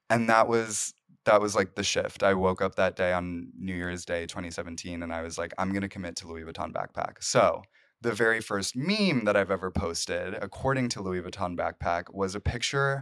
And 0.09 0.29
that 0.29 0.47
was 0.47 0.93
that 1.25 1.41
was 1.41 1.55
like 1.55 1.75
the 1.75 1.83
shift. 1.83 2.23
I 2.23 2.35
woke 2.35 2.61
up 2.61 2.75
that 2.75 2.95
day 2.95 3.11
on 3.11 3.49
New 3.59 3.75
Year's 3.75 4.05
Day 4.05 4.25
2017 4.27 5.03
and 5.03 5.13
I 5.13 5.23
was 5.23 5.37
like, 5.37 5.53
I'm 5.57 5.71
going 5.71 5.81
to 5.81 5.89
commit 5.89 6.15
to 6.17 6.27
Louis 6.29 6.43
Vuitton 6.43 6.71
backpack. 6.71 7.21
So 7.21 7.63
the 8.01 8.13
very 8.13 8.41
first 8.41 8.75
meme 8.75 9.25
that 9.25 9.35
I've 9.35 9.51
ever 9.51 9.71
posted, 9.71 10.35
according 10.35 10.89
to 10.89 11.01
Louis 11.01 11.21
Vuitton 11.21 11.57
Backpack, 11.57 12.13
was 12.13 12.35
a 12.35 12.39
picture 12.39 13.01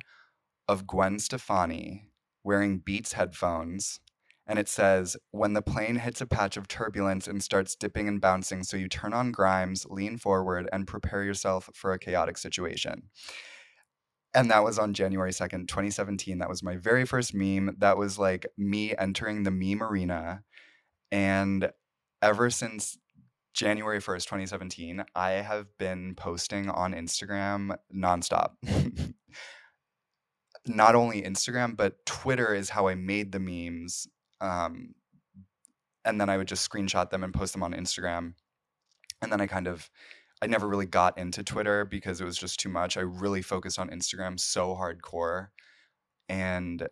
of 0.67 0.87
Gwen 0.87 1.19
Stefani 1.19 2.05
wearing 2.43 2.79
Beats 2.79 3.13
headphones. 3.13 3.99
And 4.47 4.59
it 4.59 4.69
says, 4.69 5.17
when 5.31 5.53
the 5.53 5.61
plane 5.61 5.95
hits 5.95 6.21
a 6.21 6.27
patch 6.27 6.55
of 6.55 6.67
turbulence 6.67 7.27
and 7.27 7.43
starts 7.43 7.75
dipping 7.75 8.07
and 8.07 8.21
bouncing, 8.21 8.63
so 8.63 8.77
you 8.77 8.87
turn 8.87 9.11
on 9.11 9.31
Grimes, 9.31 9.85
lean 9.89 10.17
forward, 10.17 10.69
and 10.71 10.87
prepare 10.87 11.23
yourself 11.23 11.69
for 11.73 11.91
a 11.91 11.99
chaotic 11.99 12.37
situation. 12.37 13.09
And 14.35 14.51
that 14.51 14.63
was 14.63 14.77
on 14.77 14.93
January 14.93 15.31
2nd, 15.31 15.67
2017. 15.67 16.37
That 16.37 16.49
was 16.49 16.61
my 16.61 16.75
very 16.75 17.05
first 17.05 17.33
meme. 17.33 17.75
That 17.79 17.97
was 17.97 18.19
like 18.19 18.45
me 18.57 18.93
entering 18.95 19.43
the 19.43 19.51
meme 19.51 19.81
arena. 19.81 20.43
And 21.11 21.71
ever 22.21 22.49
since 22.49 22.97
January 23.55 23.99
1st, 23.99 24.25
2017, 24.25 25.05
I 25.15 25.29
have 25.29 25.65
been 25.77 26.13
posting 26.13 26.69
on 26.69 26.93
Instagram 26.93 27.77
nonstop. 27.95 28.51
Not 30.67 30.95
only 30.95 31.21
Instagram, 31.21 31.77
but 31.77 32.05
Twitter 32.05 32.53
is 32.53 32.69
how 32.69 32.87
I 32.89 32.95
made 32.95 33.31
the 33.31 33.39
memes. 33.39 34.07
Um, 34.41 34.93
and 36.03 36.19
then 36.19 36.29
I 36.29 36.35
would 36.35 36.49
just 36.49 36.69
screenshot 36.69 37.09
them 37.09 37.23
and 37.23 37.33
post 37.33 37.53
them 37.53 37.63
on 37.63 37.73
Instagram. 37.73 38.33
And 39.21 39.31
then 39.31 39.39
I 39.39 39.47
kind 39.47 39.67
of, 39.67 39.89
I 40.41 40.47
never 40.47 40.67
really 40.67 40.85
got 40.85 41.17
into 41.17 41.41
Twitter 41.41 41.85
because 41.85 42.19
it 42.19 42.25
was 42.25 42.37
just 42.37 42.59
too 42.59 42.69
much. 42.69 42.97
I 42.97 43.01
really 43.01 43.41
focused 43.41 43.79
on 43.79 43.89
Instagram 43.89 44.37
so 44.37 44.75
hardcore. 44.75 45.47
And 46.27 46.85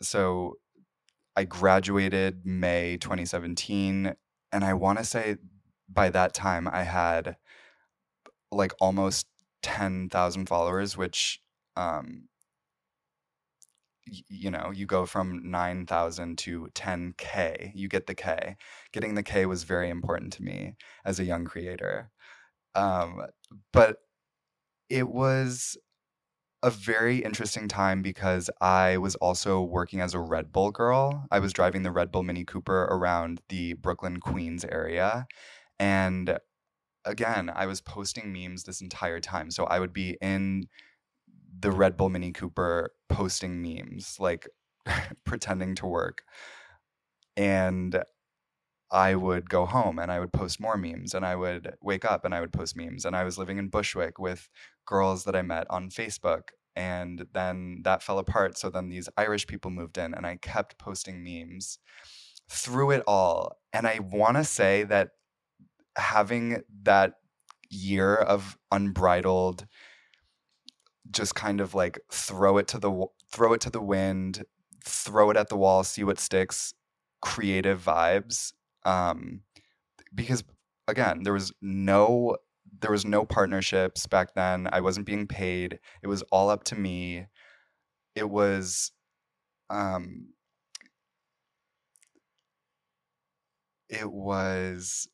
so 0.00 0.54
I 1.34 1.44
graduated 1.44 2.46
May 2.46 2.96
2017. 2.96 4.14
And 4.52 4.64
I 4.64 4.74
want 4.74 4.98
to 4.98 5.04
say 5.04 5.36
by 5.88 6.10
that 6.10 6.34
time 6.34 6.68
I 6.68 6.82
had 6.82 7.36
like 8.52 8.72
almost 8.80 9.26
10,000 9.62 10.46
followers, 10.46 10.96
which, 10.96 11.40
um, 11.76 12.28
you 14.06 14.50
know, 14.50 14.70
you 14.72 14.86
go 14.86 15.04
from 15.04 15.50
9,000 15.50 16.38
to 16.38 16.68
10K. 16.74 17.72
You 17.74 17.88
get 17.88 18.06
the 18.06 18.14
K. 18.14 18.56
Getting 18.92 19.14
the 19.14 19.22
K 19.22 19.46
was 19.46 19.64
very 19.64 19.90
important 19.90 20.32
to 20.34 20.42
me 20.42 20.76
as 21.04 21.18
a 21.18 21.24
young 21.24 21.44
creator. 21.44 22.10
Um, 22.76 23.26
but 23.72 23.96
it 24.88 25.08
was 25.08 25.76
a 26.62 26.70
very 26.70 27.18
interesting 27.18 27.68
time 27.68 28.02
because 28.02 28.48
I 28.60 28.96
was 28.98 29.14
also 29.16 29.60
working 29.60 30.00
as 30.00 30.14
a 30.14 30.20
Red 30.20 30.52
Bull 30.52 30.70
girl. 30.70 31.26
I 31.30 31.38
was 31.38 31.52
driving 31.52 31.82
the 31.82 31.92
Red 31.92 32.12
Bull 32.12 32.22
Mini 32.22 32.44
Cooper 32.44 32.84
around 32.84 33.40
the 33.48 33.74
Brooklyn, 33.74 34.20
Queens 34.20 34.64
area. 34.64 35.26
And 35.78 36.38
again, 37.04 37.50
I 37.54 37.66
was 37.66 37.80
posting 37.80 38.32
memes 38.32 38.64
this 38.64 38.80
entire 38.80 39.20
time. 39.20 39.50
So 39.50 39.64
I 39.64 39.78
would 39.78 39.92
be 39.92 40.16
in 40.20 40.66
the 41.58 41.70
Red 41.70 41.96
Bull 41.96 42.10
Mini 42.10 42.32
Cooper 42.32 42.90
posting 43.08 43.62
memes, 43.62 44.16
like 44.18 44.48
pretending 45.24 45.74
to 45.76 45.86
work. 45.86 46.22
And 47.36 48.02
I 48.90 49.14
would 49.14 49.50
go 49.50 49.66
home 49.66 49.98
and 49.98 50.12
I 50.12 50.20
would 50.20 50.32
post 50.32 50.60
more 50.60 50.76
memes 50.76 51.14
and 51.14 51.24
I 51.24 51.34
would 51.34 51.74
wake 51.82 52.04
up 52.04 52.24
and 52.24 52.34
I 52.34 52.40
would 52.40 52.52
post 52.52 52.76
memes. 52.76 53.04
And 53.04 53.16
I 53.16 53.24
was 53.24 53.38
living 53.38 53.58
in 53.58 53.68
Bushwick 53.68 54.18
with 54.18 54.48
girls 54.86 55.24
that 55.24 55.36
I 55.36 55.42
met 55.42 55.66
on 55.70 55.90
Facebook. 55.90 56.50
And 56.76 57.26
then 57.32 57.80
that 57.84 58.02
fell 58.02 58.18
apart. 58.18 58.58
So 58.58 58.70
then 58.70 58.88
these 58.88 59.08
Irish 59.16 59.46
people 59.46 59.70
moved 59.70 59.98
in 59.98 60.14
and 60.14 60.26
I 60.26 60.36
kept 60.36 60.78
posting 60.78 61.24
memes 61.24 61.78
through 62.50 62.92
it 62.92 63.02
all. 63.06 63.56
And 63.72 63.86
I 63.86 63.98
want 63.98 64.36
to 64.36 64.44
say 64.44 64.84
that 64.84 65.10
having 65.96 66.62
that 66.82 67.14
year 67.70 68.14
of 68.14 68.56
unbridled 68.70 69.66
just 71.10 71.34
kind 71.34 71.60
of 71.60 71.74
like 71.74 71.98
throw 72.10 72.58
it 72.58 72.68
to 72.68 72.78
the 72.78 73.06
throw 73.32 73.52
it 73.52 73.60
to 73.60 73.70
the 73.70 73.80
wind 73.80 74.44
throw 74.84 75.30
it 75.30 75.36
at 75.36 75.48
the 75.48 75.56
wall 75.56 75.82
see 75.82 76.04
what 76.04 76.18
sticks 76.18 76.74
creative 77.20 77.82
vibes 77.82 78.52
um 78.84 79.40
because 80.14 80.44
again 80.88 81.22
there 81.22 81.32
was 81.32 81.52
no 81.60 82.36
there 82.80 82.90
was 82.90 83.04
no 83.04 83.24
partnerships 83.24 84.06
back 84.06 84.34
then. 84.34 84.68
I 84.72 84.80
wasn't 84.80 85.06
being 85.06 85.26
paid. 85.26 85.78
It 86.02 86.08
was 86.08 86.22
all 86.32 86.50
up 86.50 86.64
to 86.64 86.74
me. 86.76 87.26
It 88.14 88.28
was 88.28 88.92
um 89.70 90.28
it 93.88 94.10
was 94.10 95.08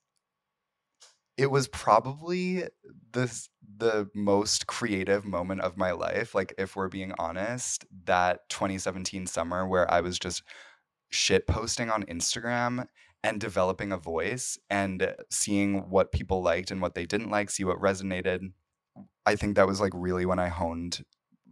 it 1.36 1.50
was 1.50 1.68
probably 1.68 2.64
the 3.12 3.48
the 3.78 4.08
most 4.14 4.66
creative 4.66 5.24
moment 5.24 5.60
of 5.60 5.76
my 5.76 5.92
life 5.92 6.34
like 6.34 6.54
if 6.58 6.76
we're 6.76 6.88
being 6.88 7.12
honest 7.18 7.84
that 8.04 8.40
2017 8.48 9.26
summer 9.26 9.66
where 9.66 9.90
i 9.90 10.00
was 10.00 10.18
just 10.18 10.42
shit 11.10 11.46
posting 11.46 11.90
on 11.90 12.02
instagram 12.04 12.86
and 13.24 13.40
developing 13.40 13.92
a 13.92 13.96
voice 13.96 14.58
and 14.68 15.14
seeing 15.30 15.88
what 15.90 16.12
people 16.12 16.42
liked 16.42 16.70
and 16.70 16.82
what 16.82 16.94
they 16.94 17.06
didn't 17.06 17.30
like 17.30 17.50
see 17.50 17.64
what 17.64 17.80
resonated. 17.80 18.52
I 19.24 19.36
think 19.36 19.56
that 19.56 19.66
was 19.66 19.80
like 19.80 19.92
really 19.94 20.26
when 20.26 20.38
i 20.38 20.48
honed 20.48 21.04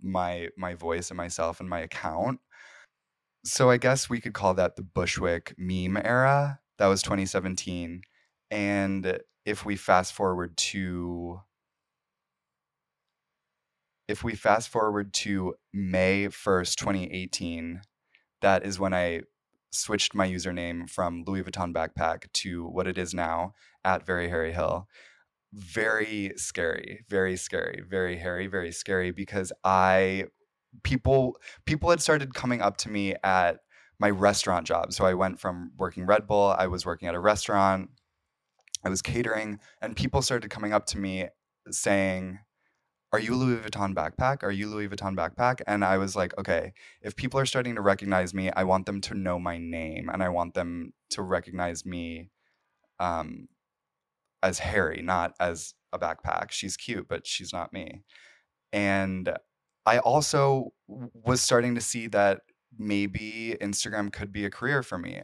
my 0.03 0.49
my 0.57 0.75
voice 0.75 1.11
and 1.11 1.17
myself 1.17 1.61
and 1.61 1.69
my 1.69 1.81
account. 1.81 2.41
So 3.45 3.71
i 3.71 3.77
guess 3.77 4.11
we 4.11 4.21
could 4.21 4.35
call 4.35 4.55
that 4.55 4.77
the 4.77 4.83
bushwick 4.83 5.55
meme 5.57 5.97
era. 5.97 6.61
That 6.79 6.87
was 6.87 7.03
2017 7.03 8.03
and 8.51 9.21
if 9.51 9.65
we 9.65 9.77
fast 9.77 10.13
forward 10.13 10.57
to 10.57 11.41
if 14.09 14.25
we 14.25 14.35
fast 14.35 14.69
forward 14.69 15.13
to 15.13 15.55
May 15.73 16.27
1st, 16.27 16.75
2018, 16.77 17.83
that 18.43 18.67
is 18.67 18.81
when 18.81 18.93
I 18.93 19.21
switched 19.71 20.17
my 20.17 20.27
username 20.27 20.91
from 20.91 21.23
Louis 21.27 21.45
Vuitton 21.45 21.73
backpack 21.73 22.33
to 22.33 22.67
what 22.67 22.89
it 22.89 22.99
is 22.99 23.15
now 23.15 23.55
at 23.85 24.05
Very 24.05 24.29
Harry 24.29 24.53
Hill. 24.53 24.89
Very 25.53 26.33
scary, 26.37 27.05
very 27.09 27.37
scary, 27.37 27.83
very 27.89 28.17
hairy, 28.19 28.49
very 28.49 28.73
scary 28.73 29.13
because 29.13 29.53
I 29.65 30.27
people 30.85 31.37
people 31.67 31.91
had 31.91 32.01
started 32.01 32.35
coming 32.35 32.61
up 32.61 32.77
to 32.79 32.89
me 32.89 33.15
at 33.23 33.59
my 33.99 34.11
restaurant 34.11 34.67
job. 34.67 34.93
So 34.93 35.05
I 35.05 35.15
went 35.15 35.39
from 35.39 35.73
working 35.77 36.07
Red 36.07 36.27
Bull, 36.27 36.55
I 36.57 36.67
was 36.67 36.87
working 36.87 37.09
at 37.09 37.15
a 37.15 37.21
restaurant, 37.21 37.91
I 38.85 38.89
was 38.89 39.03
catering, 39.03 39.61
and 39.81 39.97
people 39.97 40.23
started 40.23 40.51
coming 40.51 40.73
up 40.73 40.87
to 40.87 40.99
me 40.99 41.29
saying, 41.71 42.39
Are 43.13 43.19
you 43.19 43.35
Louis 43.35 43.59
Vuitton 43.59 43.95
backpack? 43.95 44.43
Are 44.43 44.51
you 44.51 44.69
Louis 44.69 44.89
Vuitton 44.89 45.17
backpack? 45.17 45.61
And 45.67 45.85
I 45.85 45.99
was 45.99 46.17
like, 46.17 46.37
Okay, 46.39 46.73
if 47.03 47.17
people 47.17 47.39
are 47.41 47.47
starting 47.47 47.75
to 47.75 47.83
recognize 47.83 48.33
me, 48.35 48.51
I 48.57 48.65
want 48.65 48.87
them 48.87 49.01
to 49.03 49.15
know 49.15 49.39
my 49.39 49.59
name 49.59 50.09
and 50.09 50.23
I 50.23 50.29
want 50.29 50.55
them 50.55 50.93
to 51.11 51.23
recognize 51.23 51.85
me 51.85 52.31
um, 52.99 53.49
as 54.43 54.61
Harry, 54.61 55.03
not 55.03 55.35
as 55.41 55.75
a 55.93 55.99
backpack. 55.99 56.51
She's 56.51 56.77
cute, 56.77 57.09
but 57.09 57.27
she's 57.27 57.53
not 57.53 57.73
me. 57.73 58.03
And 58.73 59.37
I 59.87 59.99
also 59.99 60.73
was 60.87 61.41
starting 61.41 61.75
to 61.75 61.81
see 61.81 62.07
that 62.09 62.43
maybe 62.79 63.57
Instagram 63.61 64.13
could 64.13 64.33
be 64.33 64.45
a 64.45 64.51
career 64.51 64.83
for 64.83 64.99
me. 64.99 65.23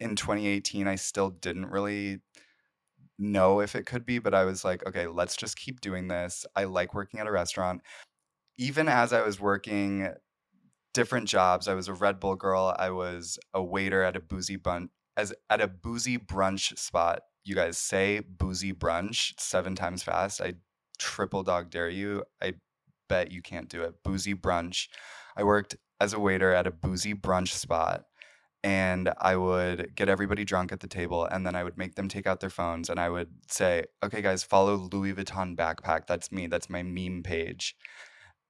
In 0.00 0.16
2018, 0.16 0.88
I 0.88 0.96
still 0.96 1.30
didn't 1.30 1.66
really 1.66 2.20
know 3.18 3.60
if 3.60 3.74
it 3.74 3.86
could 3.86 4.04
be, 4.04 4.18
but 4.18 4.34
I 4.34 4.44
was 4.44 4.64
like, 4.64 4.86
okay, 4.86 5.06
let's 5.06 5.36
just 5.36 5.56
keep 5.56 5.80
doing 5.80 6.08
this. 6.08 6.44
I 6.56 6.64
like 6.64 6.94
working 6.94 7.20
at 7.20 7.26
a 7.26 7.32
restaurant. 7.32 7.82
Even 8.58 8.88
as 8.88 9.12
I 9.12 9.22
was 9.22 9.40
working 9.40 10.08
different 10.94 11.28
jobs, 11.28 11.68
I 11.68 11.74
was 11.74 11.88
a 11.88 11.94
Red 11.94 12.20
Bull 12.20 12.36
girl, 12.36 12.74
I 12.78 12.90
was 12.90 13.38
a 13.54 13.62
waiter 13.62 14.02
at 14.02 14.16
a 14.16 14.20
boozy 14.20 14.56
bunch 14.56 14.90
as 15.16 15.32
at 15.50 15.60
a 15.60 15.68
boozy 15.68 16.18
brunch 16.18 16.76
spot. 16.78 17.20
You 17.44 17.54
guys 17.54 17.78
say 17.78 18.20
boozy 18.20 18.72
brunch 18.72 19.32
seven 19.38 19.74
times 19.74 20.02
fast. 20.02 20.40
I 20.40 20.54
triple 20.98 21.42
dog 21.42 21.70
dare 21.70 21.88
you. 21.88 22.24
I 22.42 22.54
bet 23.08 23.32
you 23.32 23.42
can't 23.42 23.68
do 23.68 23.82
it. 23.82 23.94
Boozy 24.04 24.34
brunch. 24.34 24.88
I 25.36 25.44
worked 25.44 25.76
as 26.00 26.12
a 26.12 26.20
waiter 26.20 26.52
at 26.52 26.66
a 26.66 26.70
boozy 26.70 27.14
brunch 27.14 27.48
spot 27.48 28.04
and 28.64 29.12
I 29.18 29.36
would 29.36 29.94
get 29.94 30.08
everybody 30.08 30.44
drunk 30.44 30.72
at 30.72 30.80
the 30.80 30.86
table 30.86 31.24
and 31.24 31.46
then 31.46 31.54
I 31.56 31.64
would 31.64 31.76
make 31.76 31.96
them 31.96 32.08
take 32.08 32.26
out 32.26 32.40
their 32.40 32.50
phones 32.50 32.88
and 32.88 33.00
I 33.00 33.08
would 33.08 33.30
say, 33.48 33.84
"Okay 34.02 34.22
guys, 34.22 34.44
follow 34.44 34.76
Louis 34.92 35.14
Vuitton 35.14 35.56
backpack. 35.56 36.06
That's 36.06 36.30
me. 36.32 36.46
That's 36.46 36.70
my 36.70 36.82
meme 36.82 37.22
page." 37.22 37.76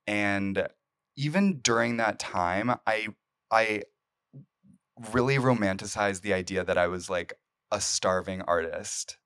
And 0.07 0.69
even 1.17 1.61
during 1.61 1.97
that 1.99 2.19
time, 2.19 2.75
I 2.87 3.09
I 3.51 3.83
really 5.13 5.39
romanticized 5.39 6.23
the 6.23 6.35
idea 6.35 6.65
that 6.65 6.79
I 6.79 6.87
was 6.89 7.11
like 7.11 7.35
a 7.71 7.81
starving 7.81 8.43
artist 8.43 9.19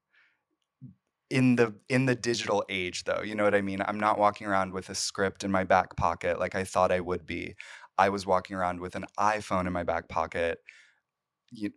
in 1.28 1.56
the 1.56 1.74
in 1.88 2.06
the 2.06 2.14
digital 2.14 2.64
age 2.68 3.02
though 3.02 3.20
you 3.24 3.34
know 3.34 3.42
what 3.42 3.54
i 3.54 3.60
mean 3.60 3.82
i'm 3.86 3.98
not 3.98 4.16
walking 4.16 4.46
around 4.46 4.72
with 4.72 4.88
a 4.90 4.94
script 4.94 5.42
in 5.42 5.50
my 5.50 5.64
back 5.64 5.96
pocket 5.96 6.38
like 6.38 6.54
i 6.54 6.62
thought 6.62 6.92
i 6.92 7.00
would 7.00 7.26
be 7.26 7.56
i 7.98 8.08
was 8.08 8.26
walking 8.26 8.56
around 8.56 8.80
with 8.80 8.94
an 8.94 9.04
iphone 9.18 9.66
in 9.66 9.72
my 9.72 9.82
back 9.82 10.08
pocket 10.08 10.58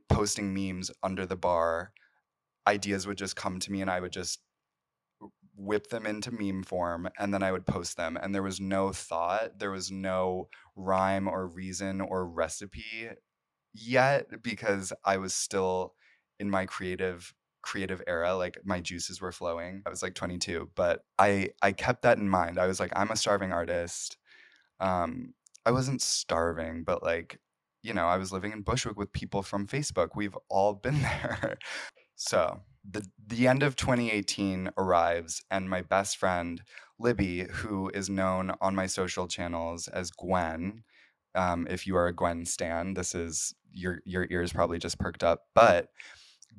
posting 0.10 0.54
memes 0.54 0.92
under 1.04 1.26
the 1.26 1.36
bar. 1.36 1.92
Ideas 2.68 3.06
would 3.08 3.18
just 3.18 3.36
come 3.36 3.60
to 3.60 3.72
me 3.72 3.82
and 3.82 3.90
i 3.90 4.00
would 4.00 4.12
just 4.12 4.40
whip 5.56 5.88
them 5.90 6.06
into 6.06 6.32
meme 6.32 6.64
form 6.64 7.10
and 7.20 7.34
then 7.34 7.44
i 7.44 7.52
would 7.52 7.66
post 7.66 7.98
them 7.98 8.18
and 8.22 8.34
there 8.34 8.44
was 8.44 8.62
no 8.62 8.92
thought 8.92 9.60
there 9.60 9.72
was 9.72 9.92
no 9.92 10.48
rhyme 10.76 11.28
or 11.28 11.48
reason 11.48 12.00
or 12.00 12.26
recipe 12.26 13.10
yet 13.74 14.28
because 14.42 14.94
i 15.04 15.18
was 15.18 15.34
still 15.34 15.94
in 16.40 16.50
my 16.50 16.66
creative 16.66 17.34
creative 17.62 18.02
era 18.08 18.36
like 18.36 18.58
my 18.64 18.80
juices 18.80 19.20
were 19.20 19.34
flowing. 19.34 19.82
I 19.86 19.90
was 19.90 20.02
like 20.02 20.16
22 20.16 20.70
but 20.76 21.02
i 21.18 21.50
i 21.62 21.74
kept 21.74 22.04
that 22.04 22.18
in 22.18 22.30
mind. 22.30 22.58
I 22.58 22.68
was 22.68 22.80
like 22.80 22.94
i'm 22.96 23.12
a 23.12 23.18
starving 23.18 23.52
artist 23.52 24.18
um 24.80 25.34
i 25.66 25.72
wasn't 25.72 26.02
starving 26.02 26.84
but 26.84 27.04
like 27.04 27.40
you 27.82 27.94
know 27.94 28.06
i 28.06 28.18
was 28.18 28.32
living 28.32 28.52
in 28.52 28.62
bushwick 28.62 28.98
with 28.98 29.14
people 29.14 29.42
from 29.42 29.68
facebook 29.68 30.10
we've 30.16 30.38
all 30.50 30.74
been 30.74 31.02
there 31.02 31.58
so 32.16 32.62
the 32.90 33.06
the 33.28 33.48
end 33.48 33.64
of 33.64 33.76
2018 33.76 34.72
arrives 34.78 35.44
and 35.52 35.70
my 35.70 35.82
best 35.82 36.18
friend 36.18 36.62
libby 36.98 37.46
who 37.52 37.90
is 37.94 38.10
known 38.10 38.52
on 38.62 38.76
my 38.76 38.86
social 38.86 39.28
channels 39.28 39.88
as 39.88 40.12
gwen 40.12 40.84
um, 41.36 41.68
if 41.70 41.86
you 41.86 41.96
are 41.96 42.08
a 42.08 42.14
gwen 42.14 42.46
stan 42.46 42.94
this 42.94 43.14
is 43.14 43.54
your 43.72 44.00
your 44.04 44.28
ears 44.32 44.52
probably 44.52 44.80
just 44.80 45.00
perked 45.00 45.24
up 45.24 45.44
but 45.54 45.90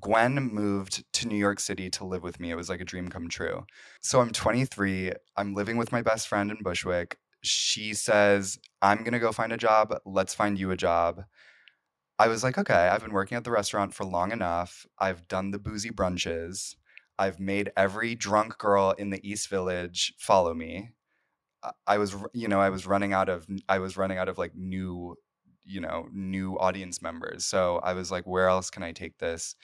Gwen 0.00 0.34
moved 0.36 1.04
to 1.12 1.28
New 1.28 1.36
York 1.36 1.60
City 1.60 1.90
to 1.90 2.04
live 2.04 2.22
with 2.22 2.40
me. 2.40 2.50
It 2.50 2.56
was 2.56 2.68
like 2.68 2.80
a 2.80 2.84
dream 2.84 3.08
come 3.08 3.28
true. 3.28 3.66
So 4.00 4.20
I'm 4.20 4.30
23. 4.30 5.12
I'm 5.36 5.54
living 5.54 5.76
with 5.76 5.92
my 5.92 6.02
best 6.02 6.28
friend 6.28 6.50
in 6.50 6.58
Bushwick. 6.62 7.18
She 7.42 7.94
says, 7.94 8.58
I'm 8.82 8.98
going 8.98 9.12
to 9.12 9.18
go 9.18 9.32
find 9.32 9.52
a 9.52 9.56
job. 9.56 9.96
Let's 10.04 10.34
find 10.34 10.58
you 10.58 10.70
a 10.70 10.76
job. 10.76 11.24
I 12.18 12.28
was 12.28 12.44
like, 12.44 12.58
okay, 12.58 12.74
I've 12.74 13.02
been 13.02 13.12
working 13.14 13.36
at 13.36 13.44
the 13.44 13.50
restaurant 13.50 13.94
for 13.94 14.04
long 14.04 14.30
enough. 14.30 14.84
I've 14.98 15.26
done 15.26 15.50
the 15.50 15.58
boozy 15.58 15.90
brunches. 15.90 16.74
I've 17.18 17.40
made 17.40 17.72
every 17.76 18.14
drunk 18.14 18.58
girl 18.58 18.92
in 18.92 19.10
the 19.10 19.26
East 19.28 19.48
Village 19.48 20.14
follow 20.18 20.52
me. 20.52 20.90
I 21.86 21.98
was, 21.98 22.16
you 22.32 22.48
know, 22.48 22.60
I 22.60 22.70
was 22.70 22.86
running 22.86 23.12
out 23.12 23.28
of, 23.28 23.46
I 23.68 23.78
was 23.78 23.96
running 23.96 24.18
out 24.18 24.28
of 24.28 24.38
like 24.38 24.54
new, 24.54 25.16
you 25.64 25.80
know, 25.80 26.08
new 26.12 26.58
audience 26.58 27.02
members. 27.02 27.44
So 27.44 27.80
I 27.82 27.92
was 27.92 28.10
like, 28.10 28.26
where 28.26 28.48
else 28.48 28.70
can 28.70 28.82
I 28.82 28.92
take 28.92 29.18
this? 29.18 29.54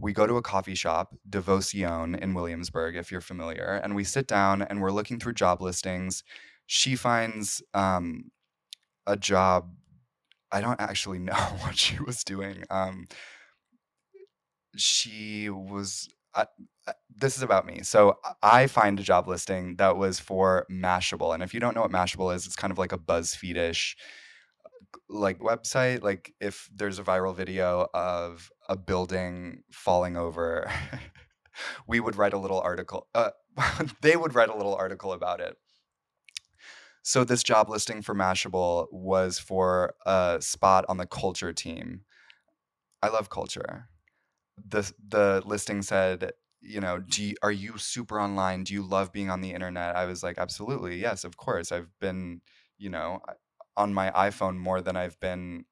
we 0.00 0.12
go 0.12 0.26
to 0.26 0.36
a 0.36 0.42
coffee 0.42 0.74
shop, 0.74 1.14
Devoción 1.28 2.18
in 2.18 2.34
Williamsburg, 2.34 2.96
if 2.96 3.10
you're 3.10 3.20
familiar, 3.20 3.80
and 3.82 3.94
we 3.94 4.04
sit 4.04 4.26
down 4.26 4.62
and 4.62 4.80
we're 4.80 4.90
looking 4.90 5.18
through 5.18 5.34
job 5.34 5.60
listings. 5.60 6.24
She 6.72 6.94
finds 6.94 7.64
um, 7.74 8.30
a 9.04 9.16
job. 9.16 9.72
I 10.52 10.60
don't 10.60 10.80
actually 10.80 11.18
know 11.30 11.34
what 11.34 11.76
she 11.76 12.00
was 12.00 12.22
doing. 12.22 12.62
Um, 12.70 13.08
she 14.76 15.50
was. 15.50 16.08
Uh, 16.32 16.44
uh, 16.86 16.92
this 17.12 17.36
is 17.36 17.42
about 17.42 17.66
me. 17.66 17.80
So 17.82 18.20
I 18.40 18.68
find 18.68 19.00
a 19.00 19.02
job 19.02 19.26
listing 19.26 19.74
that 19.78 19.96
was 19.96 20.20
for 20.20 20.64
Mashable, 20.70 21.34
and 21.34 21.42
if 21.42 21.52
you 21.52 21.58
don't 21.58 21.74
know 21.74 21.80
what 21.80 21.90
Mashable 21.90 22.32
is, 22.32 22.46
it's 22.46 22.54
kind 22.54 22.70
of 22.70 22.78
like 22.78 22.92
a 22.92 22.98
BuzzFeed-ish 22.98 23.96
like 25.08 25.38
website 25.38 26.02
like 26.02 26.32
if 26.40 26.68
there's 26.74 26.98
a 26.98 27.02
viral 27.04 27.34
video 27.34 27.86
of 27.94 28.50
a 28.68 28.76
building 28.76 29.62
falling 29.70 30.16
over 30.16 30.68
we 31.86 32.00
would 32.00 32.16
write 32.16 32.32
a 32.32 32.38
little 32.38 32.60
article 32.60 33.06
uh, 33.14 33.30
they 34.02 34.16
would 34.16 34.34
write 34.34 34.48
a 34.48 34.56
little 34.56 34.74
article 34.74 35.12
about 35.12 35.40
it 35.40 35.56
so 37.02 37.24
this 37.24 37.42
job 37.42 37.68
listing 37.68 38.02
for 38.02 38.14
mashable 38.14 38.86
was 38.92 39.38
for 39.38 39.94
a 40.06 40.38
spot 40.40 40.84
on 40.88 40.96
the 40.98 41.06
culture 41.06 41.52
team 41.52 42.02
i 43.02 43.08
love 43.08 43.30
culture 43.30 43.88
the 44.68 44.92
the 45.08 45.42
listing 45.46 45.82
said 45.82 46.32
you 46.60 46.80
know 46.80 46.98
do 47.00 47.24
you, 47.24 47.34
are 47.42 47.52
you 47.52 47.78
super 47.78 48.20
online 48.20 48.64
do 48.64 48.74
you 48.74 48.82
love 48.82 49.12
being 49.12 49.30
on 49.30 49.40
the 49.40 49.52
internet 49.52 49.96
i 49.96 50.06
was 50.06 50.22
like 50.22 50.38
absolutely 50.38 50.98
yes 51.00 51.24
of 51.24 51.36
course 51.36 51.72
i've 51.72 51.98
been 52.00 52.40
you 52.78 52.90
know 52.90 53.20
on 53.76 53.94
my 53.94 54.10
iPhone 54.10 54.58
more 54.58 54.82
than 54.82 54.96
I've 54.96 55.18
been 55.20 55.64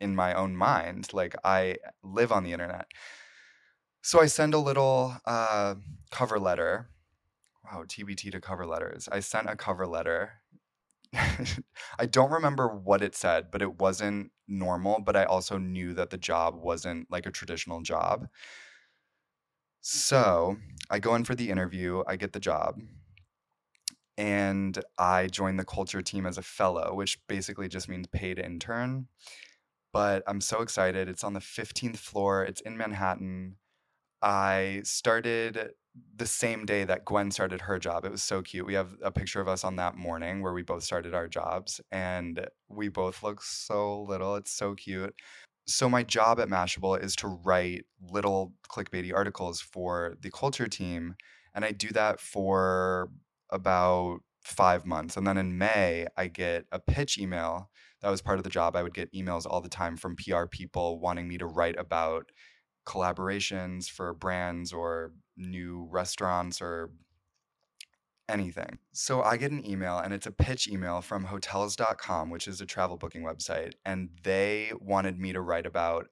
in 0.00 0.14
my 0.14 0.34
own 0.34 0.56
mind. 0.56 1.12
Like 1.12 1.34
I 1.44 1.76
live 2.02 2.32
on 2.32 2.44
the 2.44 2.52
internet. 2.52 2.86
So 4.02 4.20
I 4.20 4.26
send 4.26 4.54
a 4.54 4.58
little 4.58 5.16
uh, 5.26 5.76
cover 6.10 6.38
letter. 6.38 6.88
Oh, 7.72 7.78
wow, 7.78 7.84
TBT 7.84 8.30
to 8.32 8.40
cover 8.40 8.66
letters. 8.66 9.08
I 9.10 9.20
sent 9.20 9.48
a 9.48 9.56
cover 9.56 9.86
letter. 9.86 10.32
I 11.14 12.06
don't 12.06 12.30
remember 12.30 12.68
what 12.68 13.02
it 13.02 13.14
said, 13.14 13.50
but 13.50 13.62
it 13.62 13.80
wasn't 13.80 14.32
normal. 14.46 15.00
But 15.00 15.16
I 15.16 15.24
also 15.24 15.58
knew 15.58 15.94
that 15.94 16.10
the 16.10 16.18
job 16.18 16.56
wasn't 16.56 17.10
like 17.10 17.26
a 17.26 17.30
traditional 17.30 17.80
job. 17.82 18.28
So 19.80 20.56
I 20.90 20.98
go 20.98 21.14
in 21.14 21.24
for 21.24 21.34
the 21.34 21.50
interview, 21.50 22.02
I 22.06 22.16
get 22.16 22.32
the 22.32 22.40
job 22.40 22.80
and 24.18 24.78
I 24.98 25.26
join 25.28 25.56
the 25.56 25.64
culture 25.64 26.02
team 26.02 26.26
as 26.26 26.38
a 26.38 26.42
fellow, 26.42 26.94
which 26.94 27.18
basically 27.26 27.68
just 27.68 27.88
means 27.88 28.06
paid 28.08 28.38
intern. 28.38 29.08
But 29.92 30.22
I'm 30.26 30.40
so 30.40 30.62
excited. 30.62 31.08
It's 31.08 31.24
on 31.24 31.34
the 31.34 31.40
15th 31.40 31.98
floor, 31.98 32.44
it's 32.44 32.60
in 32.62 32.76
Manhattan. 32.76 33.56
I 34.22 34.82
started 34.84 35.72
the 36.16 36.26
same 36.26 36.64
day 36.64 36.84
that 36.84 37.04
Gwen 37.04 37.30
started 37.30 37.60
her 37.62 37.78
job. 37.78 38.04
It 38.04 38.10
was 38.10 38.22
so 38.22 38.42
cute. 38.42 38.66
We 38.66 38.74
have 38.74 38.94
a 39.02 39.10
picture 39.10 39.40
of 39.40 39.48
us 39.48 39.64
on 39.64 39.76
that 39.76 39.96
morning 39.96 40.42
where 40.42 40.52
we 40.52 40.62
both 40.62 40.82
started 40.84 41.14
our 41.14 41.28
jobs 41.28 41.80
and 41.90 42.46
we 42.68 42.88
both 42.88 43.22
look 43.22 43.42
so 43.42 44.02
little. 44.02 44.36
It's 44.36 44.52
so 44.52 44.74
cute. 44.74 45.14
So, 45.66 45.88
my 45.88 46.02
job 46.02 46.40
at 46.40 46.48
Mashable 46.48 47.02
is 47.02 47.14
to 47.16 47.28
write 47.28 47.84
little 48.10 48.52
clickbaity 48.68 49.14
articles 49.14 49.60
for 49.60 50.16
the 50.20 50.30
culture 50.30 50.66
team. 50.66 51.14
And 51.54 51.64
I 51.64 51.72
do 51.72 51.88
that 51.90 52.20
for 52.20 53.10
about 53.50 54.20
five 54.42 54.84
months. 54.84 55.16
And 55.16 55.26
then 55.26 55.36
in 55.36 55.58
May, 55.58 56.06
I 56.16 56.26
get 56.26 56.66
a 56.72 56.80
pitch 56.80 57.18
email. 57.18 57.70
That 58.00 58.10
was 58.10 58.22
part 58.22 58.38
of 58.38 58.44
the 58.44 58.50
job. 58.50 58.74
I 58.74 58.82
would 58.82 58.94
get 58.94 59.12
emails 59.12 59.46
all 59.46 59.60
the 59.60 59.68
time 59.68 59.96
from 59.96 60.16
PR 60.16 60.46
people 60.46 60.98
wanting 60.98 61.28
me 61.28 61.38
to 61.38 61.46
write 61.46 61.78
about 61.78 62.32
collaborations 62.84 63.88
for 63.88 64.12
brands 64.14 64.72
or 64.72 65.12
new 65.42 65.88
restaurants 65.90 66.62
or 66.62 66.90
anything. 68.28 68.78
So 68.92 69.22
I 69.22 69.36
get 69.36 69.52
an 69.52 69.68
email 69.68 69.98
and 69.98 70.14
it's 70.14 70.26
a 70.26 70.32
pitch 70.32 70.68
email 70.68 71.02
from 71.02 71.24
hotels.com, 71.24 72.30
which 72.30 72.48
is 72.48 72.60
a 72.60 72.66
travel 72.66 72.96
booking 72.96 73.22
website. 73.22 73.72
And 73.84 74.10
they 74.22 74.72
wanted 74.80 75.18
me 75.18 75.32
to 75.32 75.40
write 75.40 75.66
about 75.66 76.06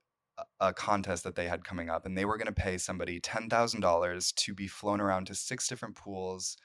a- 0.61 0.73
contest 0.73 1.25
that 1.25 1.35
they 1.35 1.49
had 1.49 1.65
coming 1.65 1.89
up. 1.89 2.07
And 2.07 2.17
they 2.17 2.25
were 2.25 2.37
going 2.37 2.47
to 2.47 2.53
pay 2.53 2.79
somebody 2.79 3.21
$10,000 3.21 4.35
to 4.35 4.55
be 4.55 4.67
flown 4.67 5.01
around 5.01 5.27
to 5.27 5.35
six 5.35 5.69
different 5.69 5.97
pools 5.97 6.57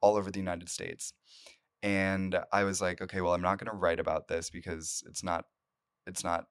all 0.00 0.16
over 0.16 0.30
the 0.30 0.38
United 0.38 0.68
States. 0.68 1.12
And 1.82 2.38
I 2.52 2.64
was 2.64 2.80
like, 2.80 3.00
okay, 3.00 3.20
well, 3.20 3.34
I'm 3.34 3.42
not 3.42 3.58
going 3.58 3.70
to 3.70 3.76
write 3.76 4.00
about 4.00 4.28
this 4.28 4.50
because 4.50 5.02
it's 5.06 5.22
not, 5.22 5.46
it's 6.06 6.24
not 6.24 6.44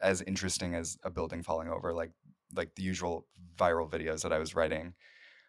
as 0.00 0.22
interesting 0.22 0.74
as 0.74 0.96
a 1.02 1.10
building 1.10 1.42
falling 1.42 1.68
over, 1.68 1.92
like 1.92 2.12
like 2.54 2.74
the 2.74 2.82
usual 2.82 3.26
viral 3.56 3.90
videos 3.90 4.22
that 4.22 4.32
I 4.32 4.38
was 4.38 4.54
writing 4.54 4.94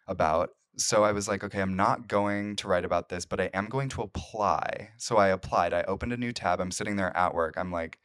about. 0.06 0.50
So 0.76 1.02
I 1.02 1.06
uh-huh. 1.06 1.14
was 1.14 1.28
like, 1.28 1.44
okay, 1.44 1.60
I'm 1.60 1.76
not 1.76 2.08
going 2.08 2.56
to 2.56 2.68
write 2.68 2.84
about 2.84 3.08
this, 3.08 3.26
but 3.26 3.40
I 3.40 3.50
am 3.54 3.66
going 3.66 3.88
to 3.90 4.02
apply. 4.02 4.90
So 4.98 5.16
I 5.16 5.28
applied. 5.28 5.72
I 5.72 5.82
opened 5.82 6.12
a 6.12 6.16
new 6.16 6.32
tab. 6.32 6.60
I'm 6.60 6.70
sitting 6.70 6.96
there 6.96 7.16
at 7.16 7.34
work. 7.34 7.56
I'm 7.56 7.72
like, 7.72 7.98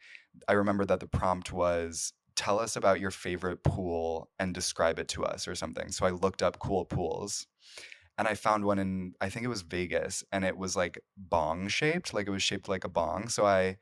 I 0.48 0.52
remember 0.52 0.84
that 0.84 1.00
the 1.00 1.06
prompt 1.06 1.52
was 1.52 2.12
tell 2.34 2.60
us 2.60 2.76
about 2.76 3.00
your 3.00 3.10
favorite 3.10 3.64
pool 3.64 4.30
and 4.38 4.52
describe 4.54 4.98
it 4.98 5.08
to 5.08 5.24
us 5.24 5.48
or 5.48 5.54
something. 5.54 5.90
So 5.90 6.04
I 6.04 6.10
looked 6.10 6.42
up 6.42 6.58
cool 6.58 6.84
pools 6.84 7.46
and 8.18 8.28
I 8.28 8.34
found 8.34 8.64
one 8.64 8.78
in 8.78 9.14
I 9.20 9.30
think 9.30 9.44
it 9.44 9.48
was 9.48 9.62
Vegas 9.62 10.22
and 10.32 10.44
it 10.44 10.56
was 10.56 10.76
like 10.76 11.00
bong 11.16 11.68
shaped, 11.68 12.14
like 12.14 12.26
it 12.26 12.30
was 12.30 12.42
shaped 12.42 12.68
like 12.68 12.84
a 12.84 12.88
bong. 12.88 13.28
So 13.28 13.46
I 13.46 13.78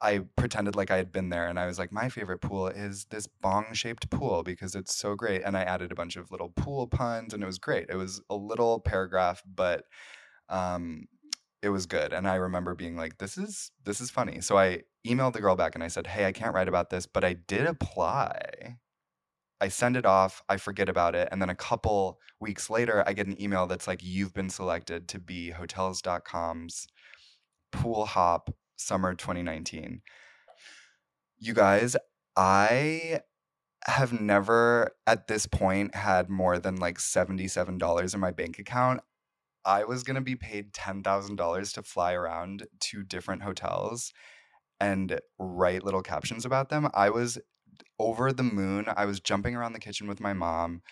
I 0.00 0.20
pretended 0.36 0.76
like 0.76 0.90
I 0.90 0.96
had 0.96 1.10
been 1.10 1.28
there 1.28 1.48
and 1.48 1.58
I 1.58 1.66
was 1.66 1.78
like, 1.78 1.90
my 1.90 2.08
favorite 2.08 2.38
pool 2.38 2.68
is 2.68 3.06
this 3.06 3.26
bong 3.26 3.66
shaped 3.72 4.10
pool 4.10 4.44
because 4.44 4.74
it's 4.74 4.94
so 4.94 5.14
great. 5.14 5.42
And 5.44 5.56
I 5.56 5.62
added 5.62 5.90
a 5.90 5.96
bunch 5.96 6.16
of 6.16 6.30
little 6.30 6.50
pool 6.50 6.86
puns 6.86 7.34
and 7.34 7.42
it 7.42 7.46
was 7.46 7.58
great. 7.58 7.86
It 7.90 7.96
was 7.96 8.22
a 8.30 8.36
little 8.36 8.78
paragraph, 8.78 9.42
but 9.44 9.84
um, 10.48 11.08
it 11.62 11.70
was 11.70 11.86
good. 11.86 12.12
And 12.12 12.28
I 12.28 12.36
remember 12.36 12.74
being 12.74 12.96
like, 12.96 13.18
this 13.18 13.36
is 13.36 13.72
this 13.84 14.00
is 14.00 14.10
funny. 14.10 14.40
So 14.40 14.56
I 14.56 14.82
emailed 15.06 15.32
the 15.32 15.40
girl 15.40 15.56
back 15.56 15.74
and 15.74 15.82
I 15.82 15.88
said, 15.88 16.06
Hey, 16.06 16.26
I 16.26 16.32
can't 16.32 16.54
write 16.54 16.68
about 16.68 16.90
this, 16.90 17.06
but 17.06 17.24
I 17.24 17.32
did 17.32 17.66
apply. 17.66 18.76
I 19.60 19.68
send 19.68 19.96
it 19.96 20.06
off, 20.06 20.40
I 20.48 20.56
forget 20.56 20.88
about 20.88 21.16
it, 21.16 21.28
and 21.32 21.42
then 21.42 21.50
a 21.50 21.54
couple 21.56 22.20
weeks 22.38 22.70
later, 22.70 23.02
I 23.04 23.12
get 23.12 23.26
an 23.26 23.42
email 23.42 23.66
that's 23.66 23.88
like, 23.88 24.00
You've 24.04 24.32
been 24.32 24.50
selected 24.50 25.08
to 25.08 25.18
be 25.18 25.50
hotels.com's 25.50 26.86
pool 27.72 28.06
hop 28.06 28.50
summer 28.78 29.14
2019. 29.14 30.00
You 31.38 31.54
guys, 31.54 31.96
I 32.36 33.20
have 33.86 34.20
never 34.20 34.90
at 35.06 35.28
this 35.28 35.46
point 35.46 35.94
had 35.94 36.28
more 36.28 36.58
than 36.58 36.76
like 36.76 36.98
$77 36.98 38.14
in 38.14 38.20
my 38.20 38.30
bank 38.30 38.58
account. 38.58 39.00
I 39.64 39.84
was 39.84 40.02
going 40.02 40.16
to 40.16 40.20
be 40.20 40.36
paid 40.36 40.72
$10,000 40.72 41.74
to 41.74 41.82
fly 41.82 42.12
around 42.14 42.66
to 42.80 43.02
different 43.02 43.42
hotels 43.42 44.12
and 44.80 45.20
write 45.38 45.84
little 45.84 46.02
captions 46.02 46.44
about 46.44 46.70
them. 46.70 46.88
I 46.94 47.10
was 47.10 47.38
over 47.98 48.32
the 48.32 48.42
moon. 48.42 48.86
I 48.96 49.04
was 49.04 49.20
jumping 49.20 49.54
around 49.54 49.72
the 49.72 49.80
kitchen 49.80 50.08
with 50.08 50.20
my 50.20 50.32
mom. 50.32 50.82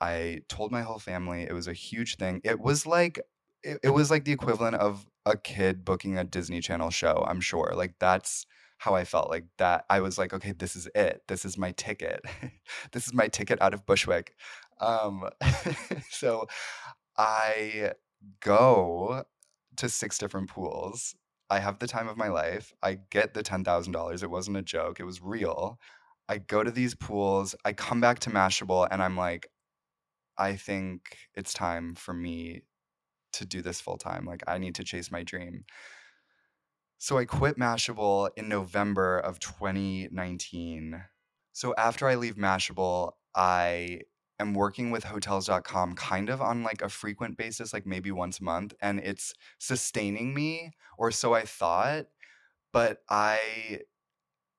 I 0.00 0.40
told 0.48 0.72
my 0.72 0.82
whole 0.82 0.98
family 0.98 1.42
it 1.42 1.52
was 1.52 1.68
a 1.68 1.72
huge 1.72 2.16
thing. 2.16 2.40
It 2.44 2.60
was 2.60 2.86
like 2.86 3.20
it, 3.62 3.78
it 3.82 3.90
was 3.90 4.10
like 4.10 4.24
the 4.24 4.32
equivalent 4.32 4.76
of 4.76 5.06
a 5.24 5.36
kid 5.36 5.84
booking 5.84 6.18
a 6.18 6.24
Disney 6.24 6.60
Channel 6.60 6.90
show, 6.90 7.24
I'm 7.28 7.40
sure. 7.40 7.72
Like 7.74 7.94
that's 7.98 8.46
how 8.78 8.94
I 8.94 9.04
felt. 9.04 9.30
Like 9.30 9.46
that 9.58 9.84
I 9.90 10.00
was 10.00 10.18
like, 10.18 10.32
okay, 10.32 10.52
this 10.52 10.76
is 10.76 10.88
it. 10.94 11.22
This 11.28 11.44
is 11.44 11.58
my 11.58 11.72
ticket. 11.72 12.20
this 12.92 13.06
is 13.06 13.14
my 13.14 13.28
ticket 13.28 13.60
out 13.60 13.74
of 13.74 13.86
Bushwick. 13.86 14.34
Um 14.80 15.28
so 16.10 16.46
I 17.16 17.92
go 18.40 19.24
to 19.76 19.88
six 19.88 20.18
different 20.18 20.50
pools. 20.50 21.14
I 21.48 21.60
have 21.60 21.78
the 21.78 21.86
time 21.86 22.08
of 22.08 22.16
my 22.16 22.28
life. 22.28 22.72
I 22.82 22.98
get 23.10 23.34
the 23.34 23.42
$10,000. 23.42 24.22
It 24.22 24.30
wasn't 24.30 24.56
a 24.56 24.62
joke, 24.62 25.00
it 25.00 25.04
was 25.04 25.22
real. 25.22 25.78
I 26.28 26.38
go 26.38 26.64
to 26.64 26.72
these 26.72 26.94
pools. 26.94 27.54
I 27.64 27.72
come 27.72 28.00
back 28.00 28.18
to 28.20 28.30
Mashable 28.30 28.88
and 28.90 29.00
I'm 29.02 29.16
like, 29.16 29.48
I 30.36 30.56
think 30.56 31.16
it's 31.34 31.54
time 31.54 31.94
for 31.94 32.12
me 32.12 32.62
to 33.36 33.46
do 33.46 33.62
this 33.62 33.80
full 33.80 33.98
time. 33.98 34.24
Like, 34.24 34.42
I 34.46 34.58
need 34.58 34.74
to 34.76 34.84
chase 34.84 35.10
my 35.10 35.22
dream. 35.22 35.64
So 36.98 37.18
I 37.18 37.24
quit 37.24 37.58
Mashable 37.58 38.30
in 38.36 38.48
November 38.48 39.18
of 39.18 39.38
2019. 39.38 41.02
So 41.52 41.74
after 41.76 42.08
I 42.08 42.14
leave 42.14 42.36
Mashable, 42.36 43.12
I 43.34 44.00
am 44.38 44.54
working 44.54 44.90
with 44.90 45.04
hotels.com 45.04 45.94
kind 45.94 46.28
of 46.28 46.42
on 46.42 46.62
like 46.62 46.82
a 46.82 46.88
frequent 46.88 47.36
basis, 47.36 47.72
like 47.72 47.86
maybe 47.86 48.10
once 48.10 48.40
a 48.40 48.44
month, 48.44 48.74
and 48.80 49.00
it's 49.00 49.34
sustaining 49.58 50.34
me, 50.34 50.72
or 50.98 51.10
so 51.10 51.34
I 51.34 51.42
thought. 51.42 52.06
But 52.72 53.02
I 53.08 53.80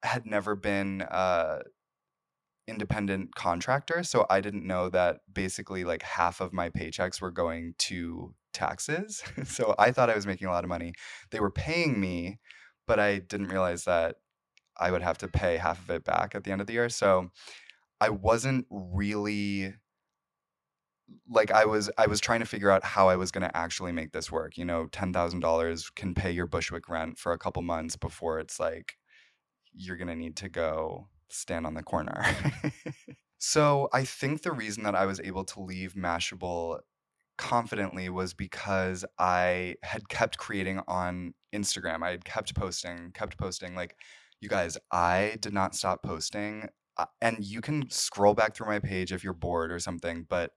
had 0.04 0.26
never 0.26 0.56
been 0.56 1.02
a 1.02 1.62
independent 2.68 3.34
contractor, 3.34 4.04
so 4.04 4.26
I 4.30 4.42
didn't 4.42 4.66
know 4.66 4.90
that 4.90 5.22
basically 5.32 5.84
like 5.84 6.04
half 6.04 6.42
of 6.42 6.54
my 6.54 6.70
paychecks 6.70 7.22
were 7.22 7.32
going 7.32 7.76
to 7.80 8.34
taxes. 8.58 9.24
so 9.46 9.76
I 9.78 9.92
thought 9.92 10.10
I 10.10 10.16
was 10.16 10.28
making 10.28 10.48
a 10.48 10.52
lot 10.52 10.64
of 10.64 10.70
money. 10.70 10.94
They 11.32 11.40
were 11.40 11.52
paying 11.52 12.00
me, 12.00 12.40
but 12.88 13.00
I 13.00 13.20
didn't 13.20 13.48
realize 13.48 13.86
that 13.86 14.16
I 14.78 14.92
would 14.92 15.02
have 15.02 15.18
to 15.20 15.28
pay 15.28 15.58
half 15.58 15.80
of 15.80 15.90
it 15.90 16.04
back 16.04 16.36
at 16.36 16.44
the 16.44 16.52
end 16.52 16.62
of 16.62 16.68
the 16.68 16.74
year. 16.74 16.90
So 16.90 17.30
I 18.00 18.10
wasn't 18.10 18.66
really 18.70 19.74
like 21.30 21.52
I 21.52 21.66
was 21.66 21.90
I 21.98 22.08
was 22.08 22.20
trying 22.20 22.42
to 22.42 22.46
figure 22.46 22.70
out 22.70 22.84
how 22.84 23.08
I 23.10 23.16
was 23.16 23.32
going 23.32 23.48
to 23.48 23.58
actually 23.58 23.92
make 23.92 24.12
this 24.12 24.32
work. 24.32 24.58
You 24.58 24.66
know, 24.66 24.88
$10,000 24.92 25.96
can 25.96 26.14
pay 26.14 26.32
your 26.32 26.48
Bushwick 26.48 26.90
rent 26.90 27.18
for 27.18 27.32
a 27.32 27.38
couple 27.38 27.62
months 27.62 27.96
before 27.96 28.40
it's 28.40 28.60
like 28.60 28.98
you're 29.74 29.98
going 29.98 30.10
to 30.10 30.16
need 30.16 30.36
to 30.38 30.50
go 30.50 31.08
stand 31.30 31.66
on 31.66 31.76
the 31.76 31.84
corner. 31.84 32.26
so, 33.38 33.90
I 33.94 34.04
think 34.04 34.42
the 34.42 34.52
reason 34.52 34.84
that 34.84 34.96
I 34.96 35.06
was 35.06 35.20
able 35.22 35.44
to 35.46 35.62
leave 35.62 35.94
Mashable 35.94 36.80
confidently 37.38 38.10
was 38.10 38.34
because 38.34 39.06
I 39.20 39.76
had 39.84 40.10
kept 40.10 40.38
creating 40.38 40.82
on 40.88 41.34
Instagram. 41.54 42.04
I 42.04 42.12
had 42.12 42.26
kept 42.26 42.56
posting, 42.56 43.12
kept 43.14 43.38
posting. 43.38 43.76
Like, 43.76 43.96
you 44.42 44.50
guys, 44.50 44.78
I 44.92 45.38
did 45.42 45.54
not 45.54 45.76
stop 45.76 46.04
posting. 46.04 46.70
Uh, 46.98 47.06
and 47.22 47.38
you 47.46 47.62
can 47.62 47.90
scroll 47.90 48.34
back 48.34 48.56
through 48.56 48.68
my 48.68 48.80
page 48.80 49.14
if 49.14 49.24
you're 49.24 49.34
bored 49.34 49.72
or 49.72 49.80
something, 49.80 50.26
but 50.30 50.52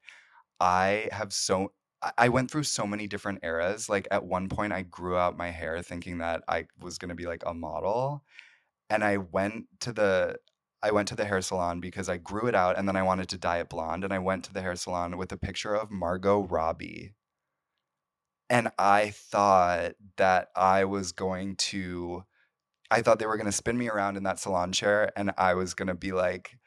I 0.61 1.09
have 1.13 1.33
so. 1.33 1.73
I- 2.03 2.13
I 2.19 2.29
went 2.31 2.51
through 2.51 2.63
so 2.65 2.87
many 2.87 3.07
different 3.07 3.41
eras. 3.43 3.89
Like 3.89 4.09
at 4.11 4.25
one 4.25 4.49
point, 4.49 4.73
I 4.73 4.83
grew 4.83 5.17
out 5.17 5.37
my 5.37 5.51
hair 5.51 5.83
thinking 5.83 6.19
that 6.19 6.43
I 6.49 6.67
was 6.81 6.99
going 6.99 7.11
to 7.11 7.15
be 7.15 7.27
like 7.27 7.43
a 7.47 7.55
model. 7.55 8.25
And 8.91 9.05
I 9.05 9.19
went 9.19 9.67
to 9.81 9.93
the 9.93 10.37
I 10.83 10.91
went 10.93 11.09
to 11.09 11.17
the 11.17 11.27
hair 11.27 11.43
salon 11.43 11.81
because 11.81 12.09
I 12.09 12.17
grew 12.17 12.47
it 12.47 12.55
out 12.55 12.79
and 12.79 12.89
then 12.89 12.97
I 12.97 13.03
wanted 13.03 13.29
to 13.31 13.39
dye 13.39 13.59
it 13.59 13.69
blonde. 13.69 14.05
And 14.05 14.13
I 14.13 14.19
went 14.19 14.45
to 14.45 14.53
the 14.53 14.63
hair 14.63 14.77
salon 14.77 15.19
with 15.19 15.31
a 15.33 15.37
picture 15.37 15.75
of 15.75 15.91
Margot 15.91 16.43
Robbie. 16.43 17.15
And 18.49 18.71
I 18.79 19.11
thought 19.11 19.93
that 20.17 20.49
I 20.57 20.85
was 20.85 21.13
going 21.13 21.57
to, 21.57 22.25
I 22.91 23.03
thought 23.03 23.19
they 23.19 23.27
were 23.27 23.37
going 23.37 23.47
to 23.47 23.53
spin 23.53 23.79
me 23.79 23.89
around 23.89 24.17
in 24.17 24.25
that 24.25 24.41
salon 24.41 24.73
chair 24.73 25.13
and 25.17 25.33
I 25.39 25.55
was 25.55 25.75
going 25.75 25.89
to 25.89 25.95
be 25.95 26.13
like 26.13 26.59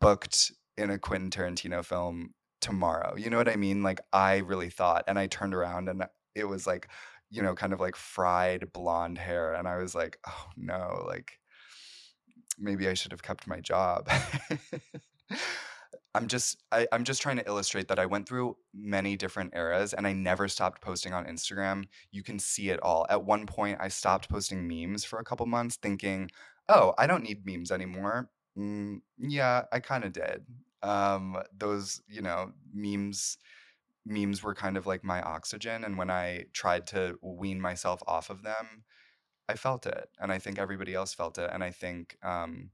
booked 0.00 0.52
in 0.76 0.90
a 0.90 0.98
Quentin 0.98 1.30
Tarantino 1.30 1.84
film 1.84 2.34
tomorrow. 2.60 3.14
You 3.16 3.30
know 3.30 3.38
what 3.38 3.48
I 3.48 3.56
mean? 3.56 3.82
Like, 3.82 4.00
I 4.12 4.38
really 4.38 4.70
thought. 4.70 5.04
And 5.08 5.18
I 5.18 5.26
turned 5.26 5.54
around 5.54 5.88
and 5.88 6.04
it 6.34 6.44
was 6.44 6.66
like, 6.66 6.88
you 7.30 7.42
know, 7.42 7.54
kind 7.54 7.72
of 7.72 7.80
like 7.80 7.96
fried 7.96 8.72
blonde 8.72 9.18
hair. 9.18 9.54
And 9.54 9.66
I 9.66 9.78
was 9.78 9.94
like, 9.94 10.18
oh 10.26 10.46
no, 10.56 11.04
like, 11.08 11.38
maybe 12.58 12.88
I 12.88 12.94
should 12.94 13.12
have 13.12 13.22
kept 13.22 13.46
my 13.46 13.60
job. 13.60 14.08
I'm 16.14 16.28
just 16.28 16.62
I, 16.70 16.86
I'm 16.92 17.02
just 17.02 17.20
trying 17.20 17.38
to 17.38 17.46
illustrate 17.46 17.88
that 17.88 17.98
I 17.98 18.06
went 18.06 18.28
through 18.28 18.56
many 18.72 19.16
different 19.16 19.52
eras 19.54 19.92
and 19.92 20.06
I 20.06 20.12
never 20.12 20.46
stopped 20.46 20.80
posting 20.80 21.12
on 21.12 21.26
Instagram. 21.26 21.86
You 22.12 22.22
can 22.22 22.38
see 22.38 22.70
it 22.70 22.80
all. 22.82 23.04
At 23.10 23.24
one 23.24 23.46
point 23.46 23.78
I 23.80 23.88
stopped 23.88 24.28
posting 24.28 24.68
memes 24.68 25.04
for 25.04 25.18
a 25.18 25.24
couple 25.24 25.46
months 25.46 25.76
thinking, 25.76 26.30
oh, 26.68 26.94
I 26.96 27.08
don't 27.08 27.24
need 27.24 27.44
memes 27.44 27.72
anymore. 27.72 28.30
Mm, 28.56 29.00
yeah, 29.18 29.62
I 29.72 29.80
kind 29.80 30.04
of 30.04 30.12
did. 30.12 30.44
Um, 30.84 31.36
those, 31.56 32.00
you 32.06 32.22
know, 32.22 32.52
memes 32.72 33.38
memes 34.06 34.42
were 34.42 34.54
kind 34.54 34.76
of 34.76 34.86
like 34.86 35.02
my 35.02 35.20
oxygen 35.22 35.82
and 35.82 35.98
when 35.98 36.10
I 36.10 36.44
tried 36.52 36.86
to 36.88 37.18
wean 37.22 37.60
myself 37.60 38.02
off 38.06 38.30
of 38.30 38.42
them, 38.42 38.84
I 39.48 39.54
felt 39.54 39.86
it, 39.86 40.08
and 40.18 40.32
I 40.32 40.38
think 40.38 40.58
everybody 40.58 40.94
else 40.94 41.14
felt 41.14 41.38
it, 41.38 41.50
and 41.52 41.62
I 41.62 41.70
think 41.70 42.16
um, 42.22 42.70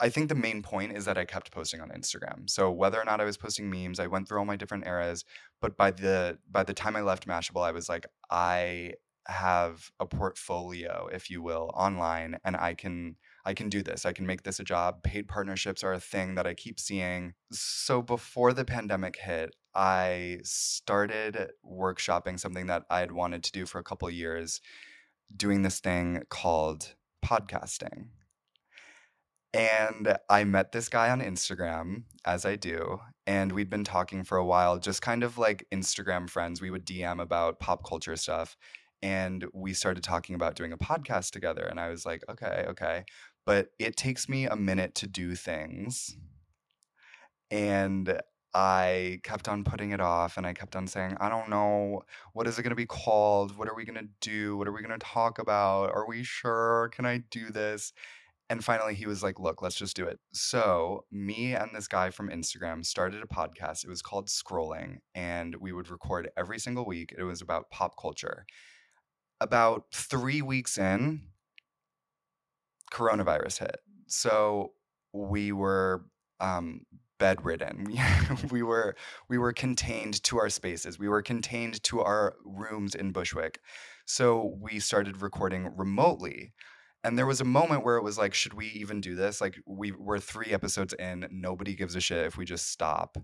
I 0.00 0.08
think 0.08 0.28
the 0.28 0.34
main 0.34 0.62
point 0.62 0.96
is 0.96 1.04
that 1.06 1.18
I 1.18 1.24
kept 1.24 1.50
posting 1.50 1.80
on 1.80 1.90
Instagram. 1.90 2.48
So 2.48 2.70
whether 2.70 3.00
or 3.00 3.04
not 3.04 3.20
I 3.20 3.24
was 3.24 3.36
posting 3.36 3.68
memes, 3.68 3.98
I 3.98 4.06
went 4.06 4.28
through 4.28 4.38
all 4.38 4.44
my 4.44 4.56
different 4.56 4.86
eras. 4.86 5.24
But 5.60 5.76
by 5.76 5.90
the 5.90 6.38
by 6.50 6.62
the 6.62 6.74
time 6.74 6.96
I 6.96 7.00
left 7.00 7.26
Mashable, 7.26 7.66
I 7.66 7.72
was 7.72 7.88
like, 7.88 8.06
I 8.30 8.94
have 9.26 9.90
a 10.00 10.06
portfolio, 10.06 11.08
if 11.12 11.28
you 11.30 11.42
will, 11.42 11.70
online, 11.74 12.38
and 12.44 12.56
I 12.56 12.74
can 12.74 13.16
I 13.44 13.54
can 13.54 13.68
do 13.68 13.82
this. 13.82 14.06
I 14.06 14.12
can 14.12 14.26
make 14.26 14.44
this 14.44 14.60
a 14.60 14.64
job. 14.64 15.02
Paid 15.02 15.26
partnerships 15.26 15.82
are 15.82 15.92
a 15.92 16.00
thing 16.00 16.36
that 16.36 16.46
I 16.46 16.54
keep 16.54 16.78
seeing. 16.78 17.34
So 17.50 18.00
before 18.00 18.52
the 18.52 18.64
pandemic 18.64 19.16
hit, 19.16 19.56
I 19.74 20.38
started 20.44 21.50
workshopping 21.64 22.38
something 22.38 22.66
that 22.66 22.84
I 22.88 23.00
had 23.00 23.12
wanted 23.12 23.42
to 23.44 23.52
do 23.52 23.66
for 23.66 23.78
a 23.78 23.84
couple 23.84 24.08
years, 24.10 24.60
doing 25.34 25.62
this 25.62 25.80
thing 25.80 26.22
called 26.28 26.94
mm-hmm. 27.24 27.34
podcasting. 27.34 28.08
And 29.54 30.16
I 30.28 30.44
met 30.44 30.72
this 30.72 30.88
guy 30.88 31.10
on 31.10 31.20
Instagram, 31.20 32.02
as 32.24 32.44
I 32.44 32.56
do, 32.56 33.00
and 33.26 33.50
we'd 33.52 33.70
been 33.70 33.84
talking 33.84 34.22
for 34.22 34.36
a 34.36 34.44
while, 34.44 34.78
just 34.78 35.00
kind 35.00 35.22
of 35.22 35.38
like 35.38 35.66
Instagram 35.72 36.28
friends. 36.28 36.60
We 36.60 36.70
would 36.70 36.86
DM 36.86 37.20
about 37.20 37.58
pop 37.58 37.86
culture 37.86 38.16
stuff. 38.16 38.56
And 39.00 39.46
we 39.54 39.74
started 39.74 40.02
talking 40.02 40.34
about 40.34 40.56
doing 40.56 40.72
a 40.72 40.78
podcast 40.78 41.30
together. 41.30 41.62
And 41.62 41.78
I 41.78 41.88
was 41.88 42.04
like, 42.04 42.22
okay, 42.28 42.66
okay. 42.68 43.04
But 43.46 43.68
it 43.78 43.96
takes 43.96 44.28
me 44.28 44.46
a 44.46 44.56
minute 44.56 44.94
to 44.96 45.06
do 45.06 45.34
things. 45.34 46.16
And 47.50 48.20
I 48.54 49.20
kept 49.22 49.48
on 49.48 49.64
putting 49.64 49.90
it 49.90 50.00
off 50.00 50.36
and 50.36 50.46
I 50.46 50.52
kept 50.52 50.74
on 50.74 50.86
saying, 50.86 51.16
I 51.20 51.28
don't 51.28 51.50
know. 51.50 52.02
What 52.32 52.46
is 52.46 52.58
it 52.58 52.62
going 52.62 52.70
to 52.70 52.76
be 52.76 52.86
called? 52.86 53.56
What 53.56 53.68
are 53.68 53.74
we 53.74 53.84
going 53.84 53.98
to 53.98 54.08
do? 54.20 54.56
What 54.56 54.66
are 54.66 54.72
we 54.72 54.82
going 54.82 54.98
to 54.98 55.06
talk 55.06 55.38
about? 55.38 55.90
Are 55.90 56.06
we 56.08 56.22
sure? 56.22 56.90
Can 56.94 57.04
I 57.04 57.18
do 57.30 57.50
this? 57.50 57.92
And 58.50 58.64
finally, 58.64 58.94
he 58.94 59.06
was 59.06 59.22
like, 59.22 59.38
Look, 59.38 59.60
let's 59.60 59.76
just 59.76 59.94
do 59.94 60.06
it. 60.06 60.18
So, 60.32 61.04
me 61.12 61.54
and 61.54 61.70
this 61.74 61.86
guy 61.86 62.10
from 62.10 62.30
Instagram 62.30 62.84
started 62.84 63.22
a 63.22 63.26
podcast. 63.26 63.84
It 63.84 63.90
was 63.90 64.00
called 64.00 64.28
Scrolling, 64.28 64.98
and 65.14 65.54
we 65.56 65.72
would 65.72 65.90
record 65.90 66.30
every 66.36 66.58
single 66.58 66.86
week. 66.86 67.14
It 67.16 67.24
was 67.24 67.42
about 67.42 67.70
pop 67.70 68.00
culture. 68.00 68.46
About 69.40 69.84
three 69.92 70.40
weeks 70.40 70.78
in, 70.78 71.28
coronavirus 72.90 73.58
hit. 73.58 73.76
So, 74.06 74.72
we 75.12 75.52
were 75.52 76.06
um, 76.40 76.86
bedridden. 77.18 77.86
We, 78.42 78.48
we 78.50 78.62
were 78.62 78.96
we 79.28 79.38
were 79.38 79.52
contained 79.52 80.22
to 80.24 80.38
our 80.38 80.48
spaces. 80.48 80.98
We 80.98 81.08
were 81.08 81.22
contained 81.22 81.82
to 81.84 82.00
our 82.00 82.36
rooms 82.44 82.94
in 82.94 83.12
Bushwick. 83.12 83.60
So 84.06 84.56
we 84.60 84.80
started 84.80 85.22
recording 85.22 85.72
remotely. 85.76 86.52
And 87.04 87.16
there 87.16 87.26
was 87.26 87.40
a 87.40 87.44
moment 87.44 87.84
where 87.84 87.96
it 87.96 88.02
was 88.02 88.18
like, 88.18 88.34
should 88.34 88.54
we 88.54 88.66
even 88.68 89.00
do 89.00 89.14
this? 89.14 89.40
Like 89.40 89.56
we 89.66 89.92
we're 89.92 90.18
three 90.18 90.52
episodes 90.52 90.94
in, 90.94 91.28
nobody 91.30 91.74
gives 91.74 91.94
a 91.94 92.00
shit 92.00 92.26
if 92.26 92.36
we 92.36 92.44
just 92.44 92.70
stop. 92.70 93.18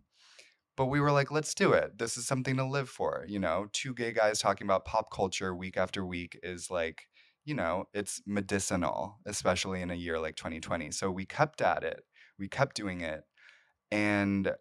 But 0.77 0.87
we 0.87 1.01
were 1.01 1.13
like, 1.13 1.31
let's 1.31 1.55
do 1.55 1.73
it. 1.73 1.99
This 1.99 2.17
is 2.17 2.27
something 2.27 2.57
to 2.57 2.65
live 2.65 2.89
for, 2.89 3.25
you 3.29 3.39
know. 3.39 3.67
Two 3.73 3.95
gay 3.95 4.13
guys 4.13 4.41
talking 4.41 4.67
about 4.67 4.85
pop 4.85 5.11
culture 5.13 5.55
week 5.55 5.77
after 5.77 6.05
week 6.05 6.39
is 6.43 6.71
like, 6.71 7.07
you 7.45 7.55
know, 7.55 7.85
it's 7.95 8.21
medicinal, 8.27 9.19
especially 9.27 9.83
in 9.83 9.91
a 9.91 9.95
year 9.95 10.19
like 10.19 10.35
2020. 10.35 10.91
So 10.91 11.11
we 11.11 11.27
kept 11.27 11.61
at 11.61 11.85
it. 11.85 12.03
We 12.39 12.49
kept 12.49 12.75
doing 12.75 13.03
it. 13.03 13.23
And 13.91 14.53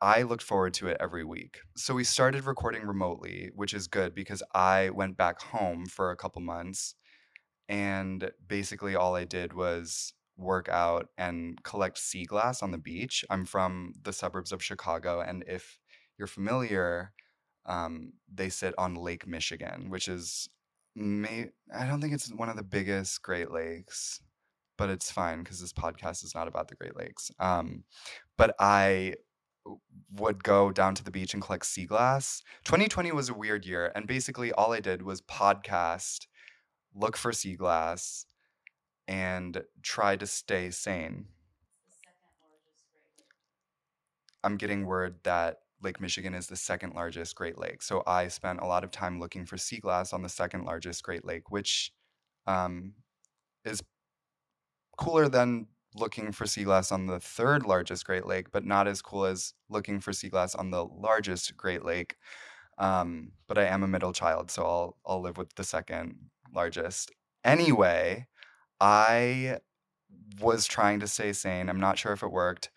I 0.00 0.22
looked 0.22 0.42
forward 0.42 0.74
to 0.74 0.88
it 0.88 0.96
every 1.00 1.24
week. 1.24 1.58
So 1.76 1.94
we 1.94 2.04
started 2.04 2.44
recording 2.44 2.82
remotely, 2.82 3.50
which 3.54 3.72
is 3.72 3.86
good 3.86 4.14
because 4.14 4.42
I 4.54 4.90
went 4.90 5.16
back 5.16 5.40
home 5.40 5.86
for 5.86 6.10
a 6.10 6.16
couple 6.16 6.42
months 6.42 6.94
and 7.68 8.30
basically 8.46 8.94
all 8.94 9.14
I 9.14 9.24
did 9.24 9.52
was 9.52 10.12
work 10.36 10.68
out 10.68 11.08
and 11.16 11.62
collect 11.62 11.98
sea 11.98 12.24
glass 12.24 12.62
on 12.62 12.70
the 12.70 12.78
beach. 12.78 13.24
I'm 13.30 13.46
from 13.46 13.94
the 14.02 14.12
suburbs 14.12 14.52
of 14.52 14.62
Chicago, 14.62 15.20
and 15.20 15.44
if 15.46 15.78
you're 16.18 16.26
familiar, 16.26 17.12
um, 17.66 18.12
they 18.32 18.48
sit 18.48 18.74
on 18.76 18.94
Lake 18.94 19.26
Michigan, 19.26 19.88
which 19.88 20.08
is 20.08 20.48
may 20.94 21.48
I 21.74 21.86
don't 21.86 22.00
think 22.00 22.12
it's 22.12 22.30
one 22.32 22.48
of 22.50 22.56
the 22.56 22.62
biggest 22.62 23.22
Great 23.22 23.50
Lakes, 23.50 24.20
but 24.82 24.90
it's 24.90 25.12
fine 25.12 25.44
because 25.44 25.60
this 25.60 25.72
podcast 25.72 26.24
is 26.24 26.34
not 26.34 26.48
about 26.48 26.66
the 26.66 26.74
Great 26.74 26.96
Lakes. 26.96 27.30
Um, 27.38 27.84
but 28.36 28.52
I 28.58 29.14
would 30.10 30.42
go 30.42 30.72
down 30.72 30.96
to 30.96 31.04
the 31.04 31.12
beach 31.12 31.34
and 31.34 31.40
collect 31.40 31.66
sea 31.66 31.84
glass. 31.84 32.42
2020 32.64 33.12
was 33.12 33.28
a 33.28 33.34
weird 33.34 33.64
year, 33.64 33.92
and 33.94 34.08
basically 34.08 34.50
all 34.50 34.72
I 34.72 34.80
did 34.80 35.02
was 35.02 35.22
podcast 35.22 36.26
look 36.96 37.16
for 37.16 37.32
sea 37.32 37.54
glass, 37.54 38.26
and 39.06 39.62
try 39.82 40.16
to 40.16 40.26
stay 40.26 40.72
sane. 40.72 41.26
I'm 44.42 44.56
getting 44.56 44.84
word 44.84 45.14
that 45.22 45.58
Lake 45.80 46.00
Michigan 46.00 46.34
is 46.34 46.48
the 46.48 46.56
second 46.56 46.94
largest 46.96 47.36
Great 47.36 47.56
Lake. 47.56 47.82
So 47.82 48.02
I 48.04 48.26
spent 48.26 48.58
a 48.58 48.66
lot 48.66 48.82
of 48.82 48.90
time 48.90 49.20
looking 49.20 49.46
for 49.46 49.56
sea 49.56 49.78
glass 49.78 50.12
on 50.12 50.22
the 50.22 50.28
second 50.28 50.64
largest 50.64 51.04
Great 51.04 51.24
Lake, 51.24 51.52
which 51.52 51.92
um, 52.48 52.94
is 53.64 53.80
cooler 54.96 55.28
than 55.28 55.66
looking 55.94 56.32
for 56.32 56.46
sea 56.46 56.64
glass 56.64 56.90
on 56.90 57.06
the 57.06 57.20
third 57.20 57.66
largest 57.66 58.06
Great 58.06 58.26
Lake, 58.26 58.50
but 58.50 58.64
not 58.64 58.88
as 58.88 59.02
cool 59.02 59.26
as 59.26 59.54
looking 59.68 60.00
for 60.00 60.12
sea 60.12 60.28
glass 60.28 60.54
on 60.54 60.70
the 60.70 60.84
largest 60.84 61.56
Great 61.56 61.84
Lake. 61.84 62.16
Um, 62.78 63.32
but 63.48 63.58
I 63.58 63.64
am 63.64 63.82
a 63.82 63.88
middle 63.88 64.12
child, 64.12 64.50
so 64.50 64.64
I'll 64.64 64.96
I'll 65.06 65.20
live 65.20 65.36
with 65.36 65.54
the 65.54 65.64
second 65.64 66.30
largest. 66.54 67.12
Anyway, 67.44 68.26
I 68.80 69.58
was 70.40 70.66
trying 70.66 71.00
to 71.00 71.06
stay 71.06 71.32
sane. 71.32 71.68
I'm 71.68 71.80
not 71.80 71.98
sure 71.98 72.12
if 72.12 72.22
it 72.22 72.32
worked, 72.32 72.70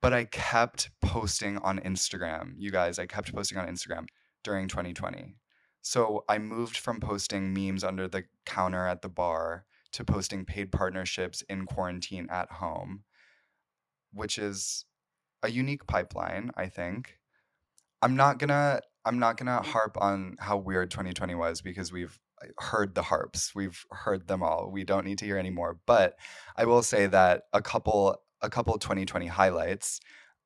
but 0.00 0.12
I 0.12 0.24
kept 0.24 0.90
posting 1.00 1.58
on 1.58 1.80
Instagram. 1.80 2.54
You 2.56 2.70
guys, 2.70 2.98
I 2.98 3.06
kept 3.06 3.34
posting 3.34 3.58
on 3.58 3.68
Instagram 3.68 4.06
during 4.44 4.68
2020. 4.68 5.34
So 5.80 6.24
I 6.28 6.38
moved 6.38 6.76
from 6.76 7.00
posting 7.00 7.52
memes 7.52 7.82
under 7.82 8.06
the 8.06 8.24
counter 8.46 8.86
at 8.86 9.02
the 9.02 9.08
bar 9.08 9.64
to 9.92 10.04
posting 10.04 10.44
paid 10.44 10.72
partnerships 10.72 11.42
in 11.48 11.66
quarantine 11.66 12.28
at 12.30 12.50
home, 12.52 13.04
which 14.12 14.38
is 14.38 14.84
a 15.42 15.50
unique 15.50 15.86
pipeline, 15.86 16.50
I 16.56 16.66
think. 16.66 17.18
I'm 18.00 18.16
not 18.16 18.38
gonna 18.38 18.80
I'm 19.04 19.18
not 19.18 19.36
gonna 19.36 19.62
harp 19.62 19.96
on 20.00 20.36
how 20.38 20.56
weird 20.56 20.90
2020 20.90 21.34
was 21.34 21.60
because 21.60 21.92
we've 21.92 22.18
uh, 22.42 22.48
heard 22.58 22.94
the 22.94 23.02
harps. 23.02 23.54
We've 23.54 23.84
heard 23.90 24.28
them 24.28 24.42
all. 24.42 24.70
We 24.70 24.84
don't 24.84 25.04
need 25.04 25.18
to 25.18 25.24
hear 25.24 25.38
any 25.38 25.50
more. 25.50 25.78
But 25.86 26.18
I 26.56 26.64
will 26.64 26.82
say 26.82 27.06
that 27.06 27.42
a 27.52 27.62
couple 27.62 28.16
a 28.40 28.50
couple 28.50 28.76
2020 28.76 29.26
highlights. 29.26 30.00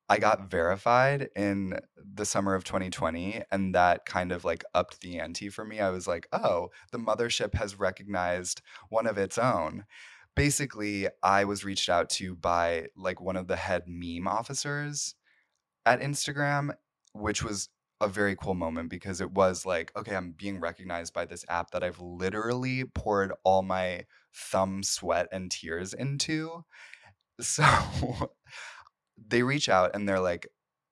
I 0.09 0.19
got 0.19 0.39
mm-hmm. 0.39 0.47
verified 0.47 1.29
in 1.35 1.79
the 1.97 2.25
summer 2.25 2.55
of 2.55 2.63
2020, 2.63 3.41
and 3.51 3.75
that 3.75 4.05
kind 4.05 4.31
of 4.31 4.45
like 4.45 4.63
upped 4.73 5.01
the 5.01 5.19
ante 5.19 5.49
for 5.49 5.65
me. 5.65 5.79
I 5.79 5.89
was 5.89 6.07
like, 6.07 6.27
oh, 6.31 6.69
the 6.91 6.99
mothership 6.99 7.53
has 7.55 7.79
recognized 7.79 8.61
one 8.89 9.07
of 9.07 9.17
its 9.17 9.37
own. 9.37 9.85
Basically, 10.35 11.07
I 11.23 11.45
was 11.45 11.65
reached 11.65 11.89
out 11.89 12.09
to 12.11 12.35
by 12.35 12.87
like 12.95 13.19
one 13.19 13.35
of 13.35 13.47
the 13.47 13.55
head 13.55 13.83
meme 13.87 14.27
officers 14.27 15.15
at 15.85 16.01
Instagram, 16.01 16.71
which 17.13 17.43
was 17.43 17.69
a 17.99 18.07
very 18.07 18.35
cool 18.35 18.53
moment 18.53 18.89
because 18.89 19.21
it 19.21 19.31
was 19.31 19.65
like, 19.65 19.91
okay, 19.97 20.15
I'm 20.15 20.31
being 20.31 20.59
recognized 20.59 21.13
by 21.13 21.25
this 21.25 21.43
app 21.49 21.71
that 21.71 21.83
I've 21.83 21.99
literally 21.99 22.85
poured 22.85 23.33
all 23.43 23.63
my 23.63 24.05
thumb 24.33 24.83
sweat 24.83 25.27
and 25.31 25.51
tears 25.51 25.93
into. 25.93 26.63
So 27.39 27.63
they 29.17 29.43
reach 29.43 29.69
out 29.69 29.91
and 29.93 30.07
they're 30.07 30.19
like, 30.19 30.47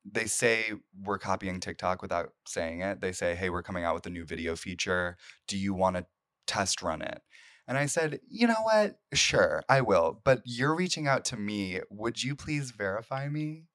they 0.09 0.25
say 0.25 0.73
we're 1.03 1.17
copying 1.17 1.59
TikTok 1.59 2.01
without 2.01 2.29
saying 2.47 2.81
it. 2.81 3.01
They 3.01 3.11
say, 3.11 3.35
hey, 3.35 3.49
we're 3.49 3.63
coming 3.63 3.83
out 3.83 3.95
with 3.95 4.05
a 4.05 4.11
new 4.11 4.25
video 4.25 4.55
feature. 4.55 5.17
Do 5.47 5.57
you 5.57 5.73
want 5.73 5.95
to 5.95 6.05
test 6.45 6.83
run 6.83 7.01
it? 7.01 7.21
And 7.67 7.77
I 7.77 7.87
said, 7.87 8.19
you 8.29 8.45
know 8.45 8.61
what? 8.61 8.99
Sure, 9.13 9.63
I 9.67 9.81
will. 9.81 10.21
But 10.23 10.41
you're 10.45 10.75
reaching 10.75 11.07
out 11.07 11.25
to 11.25 11.37
me. 11.37 11.79
Would 11.89 12.23
you 12.23 12.35
please 12.35 12.71
verify 12.71 13.27
me? 13.27 13.65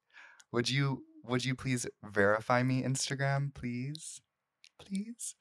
Would 0.53 0.71
you 0.71 1.05
would 1.25 1.45
you 1.45 1.55
please 1.55 1.87
verify 2.03 2.63
me 2.63 2.83
Instagram, 2.83 3.53
please? 3.53 4.21
Please? 4.79 5.35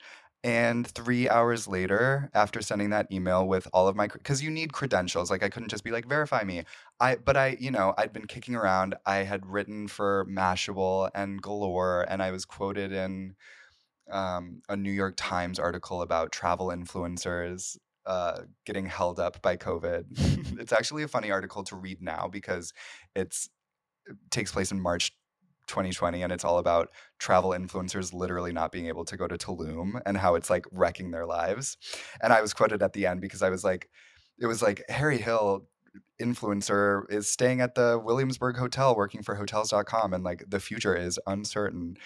And 0.43 0.87
three 0.87 1.27
hours 1.27 1.67
later, 1.67 2.29
after 2.33 2.61
sending 2.61 2.91
that 2.91 3.11
email 3.11 3.45
with 3.45 3.67
all 3.73 3.89
of 3.89 3.95
my, 3.97 4.07
because 4.07 4.41
you 4.41 4.49
need 4.49 4.71
credentials, 4.71 5.29
like 5.29 5.43
I 5.43 5.49
couldn't 5.49 5.69
just 5.69 5.83
be 5.83 5.91
like, 5.91 6.07
verify 6.07 6.43
me. 6.43 6.63
I, 6.99 7.17
but 7.17 7.35
I, 7.35 7.57
you 7.59 7.71
know, 7.71 7.93
I'd 7.97 8.13
been 8.13 8.25
kicking 8.25 8.55
around. 8.55 8.95
I 9.05 9.17
had 9.17 9.45
written 9.45 9.89
for 9.89 10.25
Mashable 10.29 11.09
and 11.13 11.41
Galore, 11.41 12.05
and 12.07 12.23
I 12.23 12.31
was 12.31 12.45
quoted 12.45 12.93
in 12.93 13.35
um, 14.09 14.61
a 14.69 14.77
New 14.77 14.91
York 14.91 15.15
Times 15.17 15.59
article 15.59 16.01
about 16.01 16.31
travel 16.31 16.67
influencers 16.67 17.77
uh, 18.05 18.41
getting 18.65 18.85
held 18.85 19.19
up 19.19 19.41
by 19.41 19.57
COVID. 19.57 20.05
it's 20.59 20.73
actually 20.73 21.03
a 21.03 21.07
funny 21.07 21.31
article 21.31 21.63
to 21.65 21.75
read 21.75 22.01
now 22.01 22.29
because 22.31 22.73
it's 23.15 23.49
it 24.07 24.15
takes 24.31 24.51
place 24.51 24.71
in 24.71 24.81
March 24.81 25.11
2020 25.69 26.21
and 26.23 26.31
it's 26.33 26.43
all 26.43 26.57
about 26.57 26.89
travel 27.19 27.51
influencers 27.51 28.13
literally 28.13 28.51
not 28.51 28.71
being 28.71 28.87
able 28.87 29.05
to 29.05 29.15
go 29.15 29.27
to 29.27 29.37
Tulum 29.37 30.01
and 30.05 30.17
how 30.17 30.35
it's 30.35 30.49
like 30.49 30.65
wrecking 30.71 31.11
their 31.11 31.25
lives. 31.25 31.77
And 32.21 32.33
I 32.33 32.41
was 32.41 32.53
quoted 32.53 32.83
at 32.83 32.93
the 32.93 33.05
end 33.05 33.21
because 33.21 33.41
I 33.41 33.49
was 33.49 33.63
like, 33.63 33.89
it 34.39 34.47
was 34.47 34.61
like 34.61 34.83
Harry 34.89 35.17
Hill 35.17 35.67
influencer 36.21 37.03
is 37.09 37.27
staying 37.27 37.61
at 37.61 37.75
the 37.75 37.99
Williamsburg 38.03 38.57
Hotel 38.57 38.95
working 38.95 39.23
for 39.23 39.35
hotels.com 39.35 40.13
and 40.13 40.23
like 40.23 40.43
the 40.47 40.59
future 40.59 40.95
is 40.95 41.19
uncertain. 41.27 41.97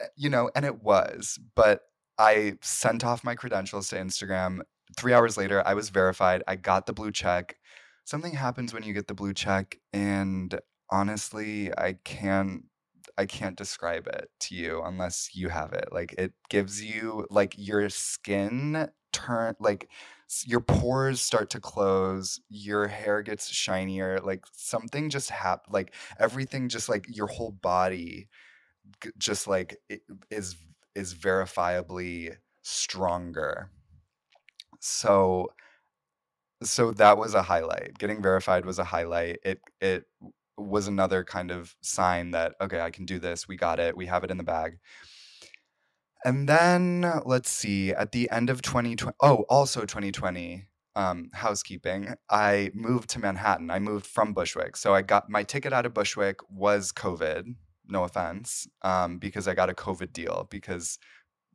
Eh, 0.00 0.06
You 0.16 0.30
know, 0.30 0.50
and 0.54 0.64
it 0.64 0.82
was, 0.82 1.38
but 1.54 1.82
I 2.18 2.54
sent 2.62 3.04
off 3.04 3.24
my 3.24 3.34
credentials 3.34 3.88
to 3.90 3.96
Instagram. 3.96 4.60
3 4.96 5.12
hours 5.12 5.36
later, 5.36 5.62
I 5.66 5.74
was 5.74 5.90
verified. 5.90 6.42
I 6.48 6.56
got 6.56 6.86
the 6.86 6.92
blue 6.92 7.12
check. 7.12 7.56
Something 8.04 8.34
happens 8.34 8.74
when 8.74 8.82
you 8.82 8.92
get 8.92 9.06
the 9.06 9.14
blue 9.14 9.32
check 9.32 9.78
and 9.92 10.58
honestly, 10.90 11.72
I 11.76 11.94
can't 12.04 12.64
I 13.18 13.26
can't 13.26 13.56
describe 13.56 14.06
it 14.06 14.30
to 14.40 14.54
you 14.54 14.82
unless 14.84 15.30
you 15.34 15.48
have 15.50 15.72
it. 15.72 15.88
Like 15.92 16.14
it 16.18 16.32
gives 16.48 16.82
you 16.82 17.26
like 17.30 17.54
your 17.58 17.88
skin 17.90 18.88
turn 19.12 19.54
like 19.60 19.88
your 20.46 20.60
pores 20.60 21.20
start 21.20 21.50
to 21.50 21.60
close, 21.60 22.40
your 22.48 22.86
hair 22.88 23.22
gets 23.22 23.48
shinier, 23.48 24.18
like 24.20 24.44
something 24.52 25.10
just 25.10 25.30
hap 25.30 25.64
like 25.70 25.94
everything 26.18 26.68
just 26.68 26.88
like 26.88 27.06
your 27.14 27.26
whole 27.26 27.52
body 27.52 28.28
just 29.18 29.46
like 29.48 29.78
is 30.30 30.56
is 30.94 31.14
verifiably 31.14 32.36
stronger. 32.62 33.70
So 34.80 35.50
so 36.62 36.92
that 36.92 37.16
was 37.18 37.34
a 37.34 37.42
highlight. 37.42 37.96
Getting 37.98 38.22
verified 38.22 38.64
was 38.66 38.78
a 38.78 38.84
highlight. 38.84 39.38
It 39.44 39.60
it 39.80 40.04
was 40.60 40.86
another 40.88 41.24
kind 41.24 41.50
of 41.50 41.74
sign 41.80 42.32
that 42.32 42.54
okay, 42.60 42.80
I 42.80 42.90
can 42.90 43.04
do 43.04 43.18
this. 43.18 43.48
We 43.48 43.56
got 43.56 43.80
it. 43.80 43.96
We 43.96 44.06
have 44.06 44.24
it 44.24 44.30
in 44.30 44.36
the 44.36 44.44
bag. 44.44 44.78
And 46.24 46.48
then 46.48 47.10
let's 47.24 47.50
see, 47.50 47.92
at 47.92 48.12
the 48.12 48.30
end 48.30 48.50
of 48.50 48.60
2020, 48.60 49.16
oh, 49.22 49.44
also 49.48 49.80
2020, 49.80 50.66
um, 50.96 51.30
housekeeping, 51.32 52.14
I 52.28 52.70
moved 52.74 53.10
to 53.10 53.18
Manhattan. 53.18 53.70
I 53.70 53.78
moved 53.78 54.06
from 54.06 54.34
Bushwick. 54.34 54.76
So 54.76 54.94
I 54.94 55.02
got 55.02 55.30
my 55.30 55.42
ticket 55.42 55.72
out 55.72 55.86
of 55.86 55.94
Bushwick 55.94 56.38
was 56.50 56.92
COVID, 56.92 57.54
no 57.88 58.04
offense, 58.04 58.68
um, 58.82 59.18
because 59.18 59.48
I 59.48 59.54
got 59.54 59.70
a 59.70 59.74
COVID 59.74 60.12
deal 60.12 60.46
because 60.50 60.98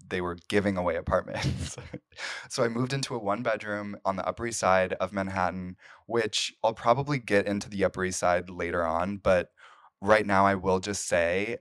they 0.10 0.22
were 0.22 0.38
giving 0.48 0.78
away 0.78 0.96
apartments. 0.96 1.78
so 2.50 2.64
I 2.64 2.68
moved 2.68 2.94
into 2.94 3.16
a 3.16 3.20
one 3.20 3.44
bedroom 3.44 3.98
on 4.06 4.16
the 4.16 4.28
Upper 4.28 4.48
East 4.48 4.60
Side 4.60 4.94
of 4.94 5.14
Manhattan, 5.14 5.78
which 6.08 6.54
I'll 6.64 6.74
probably 6.74 7.20
get 7.20 7.48
into 7.48 7.70
the 7.70 7.84
Upper 7.86 8.06
East 8.06 8.20
Side 8.20 8.50
later 8.50 8.86
on. 8.86 9.18
But 9.18 9.50
right 10.02 10.26
now, 10.26 10.46
I 10.46 10.56
will 10.56 10.80
just 10.80 11.08
say 11.08 11.58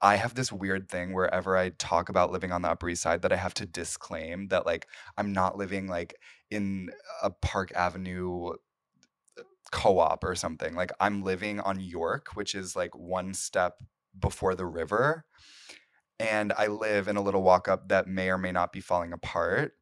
I 0.00 0.16
have 0.16 0.34
this 0.34 0.52
weird 0.52 0.88
thing 0.88 1.14
wherever 1.14 1.56
I 1.56 1.70
talk 1.70 2.08
about 2.10 2.30
living 2.30 2.52
on 2.52 2.62
the 2.62 2.68
Upper 2.68 2.90
East 2.90 3.02
Side 3.02 3.22
that 3.22 3.32
I 3.32 3.36
have 3.36 3.54
to 3.54 3.66
disclaim 3.66 4.48
that 4.48 4.66
like 4.66 4.86
I'm 5.16 5.32
not 5.32 5.56
living 5.56 5.88
like 5.88 6.14
in 6.50 6.90
a 7.22 7.30
Park 7.30 7.72
Avenue 7.74 8.50
uh, 9.38 9.42
co-op 9.72 10.22
or 10.24 10.34
something. 10.34 10.74
Like 10.74 10.92
I'm 11.00 11.22
living 11.22 11.58
on 11.60 11.80
York, 11.80 12.28
which 12.34 12.54
is 12.54 12.76
like 12.76 12.94
one 12.94 13.34
step 13.34 13.78
before 14.18 14.54
the 14.54 14.66
river. 14.66 15.24
And 16.18 16.52
I 16.56 16.68
live 16.68 17.08
in 17.08 17.16
a 17.16 17.22
little 17.22 17.42
walk 17.42 17.68
up 17.68 17.88
that 17.88 18.06
may 18.06 18.30
or 18.30 18.38
may 18.38 18.52
not 18.52 18.72
be 18.72 18.80
falling 18.80 19.12
apart. 19.12 19.72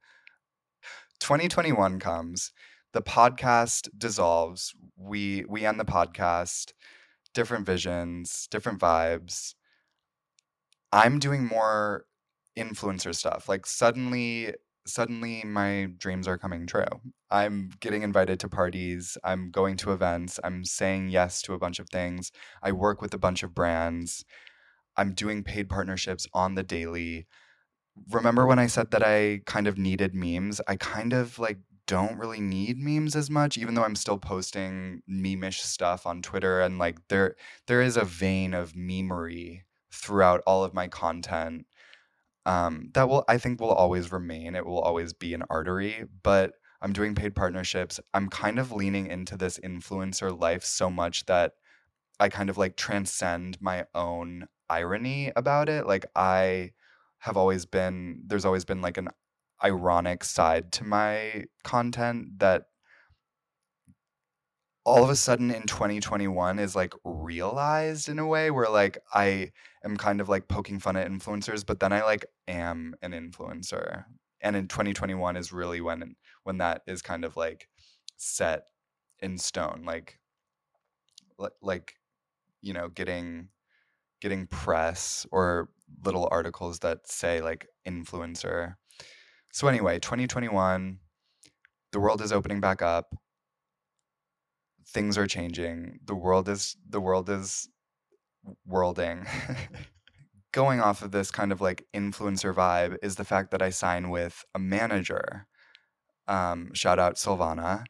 2021 1.20 2.00
comes, 2.00 2.52
the 2.92 3.02
podcast 3.02 3.88
dissolves. 3.96 4.74
We 4.96 5.44
we 5.48 5.64
end 5.64 5.78
the 5.78 5.84
podcast, 5.84 6.72
different 7.34 7.66
visions, 7.66 8.48
different 8.50 8.80
vibes. 8.80 9.54
I'm 10.92 11.18
doing 11.18 11.46
more 11.46 12.06
influencer 12.58 13.14
stuff. 13.14 13.48
Like 13.48 13.66
suddenly 13.66 14.54
suddenly 14.86 15.42
my 15.44 15.88
dreams 15.96 16.26
are 16.26 16.38
coming 16.38 16.66
true. 16.66 16.84
I'm 17.30 17.70
getting 17.80 18.02
invited 18.02 18.40
to 18.40 18.48
parties, 18.48 19.16
I'm 19.24 19.50
going 19.50 19.76
to 19.78 19.92
events, 19.92 20.40
I'm 20.42 20.64
saying 20.64 21.10
yes 21.10 21.40
to 21.42 21.54
a 21.54 21.58
bunch 21.58 21.78
of 21.78 21.88
things. 21.88 22.32
I 22.62 22.72
work 22.72 23.00
with 23.00 23.14
a 23.14 23.18
bunch 23.18 23.42
of 23.42 23.54
brands. 23.54 24.24
I'm 24.96 25.12
doing 25.14 25.42
paid 25.42 25.68
partnerships 25.68 26.26
on 26.34 26.54
the 26.54 26.62
daily. 26.62 27.26
Remember 28.10 28.46
when 28.46 28.58
I 28.58 28.66
said 28.66 28.90
that 28.92 29.02
I 29.02 29.42
kind 29.46 29.66
of 29.66 29.78
needed 29.78 30.14
memes? 30.14 30.60
I 30.66 30.76
kind 30.76 31.12
of 31.12 31.38
like 31.38 31.58
don't 31.86 32.18
really 32.18 32.40
need 32.40 32.78
memes 32.78 33.16
as 33.16 33.28
much 33.28 33.58
even 33.58 33.74
though 33.74 33.82
I'm 33.82 33.96
still 33.96 34.16
posting 34.16 35.02
meme-ish 35.08 35.60
stuff 35.62 36.06
on 36.06 36.22
Twitter 36.22 36.60
and 36.60 36.78
like 36.78 36.96
there 37.08 37.34
there 37.66 37.82
is 37.82 37.96
a 37.96 38.04
vein 38.04 38.54
of 38.54 38.74
memery 38.74 39.62
throughout 39.92 40.42
all 40.46 40.62
of 40.64 40.72
my 40.72 40.86
content 40.86 41.66
um, 42.46 42.90
that 42.94 43.08
will 43.08 43.24
I 43.28 43.38
think 43.38 43.60
will 43.60 43.70
always 43.70 44.12
remain. 44.12 44.54
It 44.54 44.66
will 44.66 44.80
always 44.80 45.12
be 45.12 45.34
an 45.34 45.44
artery, 45.48 46.04
but 46.22 46.54
I'm 46.80 46.92
doing 46.92 47.14
paid 47.14 47.34
partnerships. 47.36 48.00
I'm 48.12 48.28
kind 48.28 48.58
of 48.58 48.72
leaning 48.72 49.06
into 49.06 49.36
this 49.36 49.58
influencer 49.60 50.38
life 50.38 50.64
so 50.64 50.90
much 50.90 51.26
that 51.26 51.52
I 52.18 52.28
kind 52.28 52.50
of 52.50 52.58
like 52.58 52.76
transcend 52.76 53.60
my 53.60 53.86
own 53.94 54.48
irony 54.72 55.32
about 55.36 55.68
it. 55.68 55.86
Like 55.86 56.06
I 56.16 56.72
have 57.18 57.36
always 57.36 57.66
been 57.66 58.22
there's 58.26 58.44
always 58.44 58.64
been 58.64 58.80
like 58.80 58.96
an 58.96 59.08
ironic 59.62 60.24
side 60.24 60.72
to 60.72 60.84
my 60.84 61.44
content 61.62 62.38
that 62.38 62.64
all 64.84 65.04
of 65.04 65.10
a 65.10 65.16
sudden 65.16 65.50
in 65.52 65.62
2021 65.62 66.58
is 66.58 66.74
like 66.74 66.94
realized 67.04 68.08
in 68.08 68.18
a 68.18 68.26
way 68.26 68.50
where 68.50 68.68
like 68.68 68.98
I 69.14 69.52
am 69.84 69.96
kind 69.96 70.20
of 70.20 70.28
like 70.28 70.48
poking 70.48 70.80
fun 70.80 70.96
at 70.96 71.08
influencers, 71.08 71.64
but 71.64 71.78
then 71.78 71.92
I 71.92 72.02
like 72.02 72.26
am 72.48 72.94
an 73.02 73.12
influencer. 73.12 74.04
And 74.40 74.56
in 74.56 74.66
2021 74.66 75.36
is 75.36 75.52
really 75.52 75.80
when 75.80 76.16
when 76.42 76.58
that 76.58 76.82
is 76.88 77.00
kind 77.02 77.24
of 77.24 77.36
like 77.36 77.68
set 78.16 78.64
in 79.20 79.38
stone. 79.38 79.84
Like 79.86 80.18
like 81.60 81.94
you 82.60 82.72
know, 82.72 82.88
getting 82.88 83.48
getting 84.22 84.46
press 84.46 85.26
or 85.32 85.68
little 86.04 86.28
articles 86.30 86.78
that 86.78 87.06
say 87.06 87.40
like 87.40 87.66
influencer. 87.86 88.76
So 89.52 89.66
anyway, 89.66 89.98
2021, 89.98 90.98
the 91.90 92.00
world 92.00 92.22
is 92.22 92.32
opening 92.32 92.60
back 92.60 92.80
up. 92.80 93.14
Things 94.86 95.18
are 95.18 95.26
changing. 95.26 95.98
The 96.06 96.14
world 96.14 96.48
is 96.48 96.76
the 96.88 97.00
world 97.00 97.28
is 97.28 97.68
worlding. 98.64 99.26
Going 100.52 100.80
off 100.80 101.02
of 101.02 101.10
this 101.10 101.30
kind 101.30 101.50
of 101.50 101.60
like 101.60 101.86
influencer 101.94 102.54
vibe 102.54 102.96
is 103.02 103.16
the 103.16 103.24
fact 103.24 103.50
that 103.50 103.62
i 103.62 103.70
sign 103.70 104.10
with 104.10 104.44
a 104.54 104.58
manager. 104.58 105.46
Um, 106.28 106.70
shout 106.72 106.98
out 106.98 107.16
silvana 107.16 107.84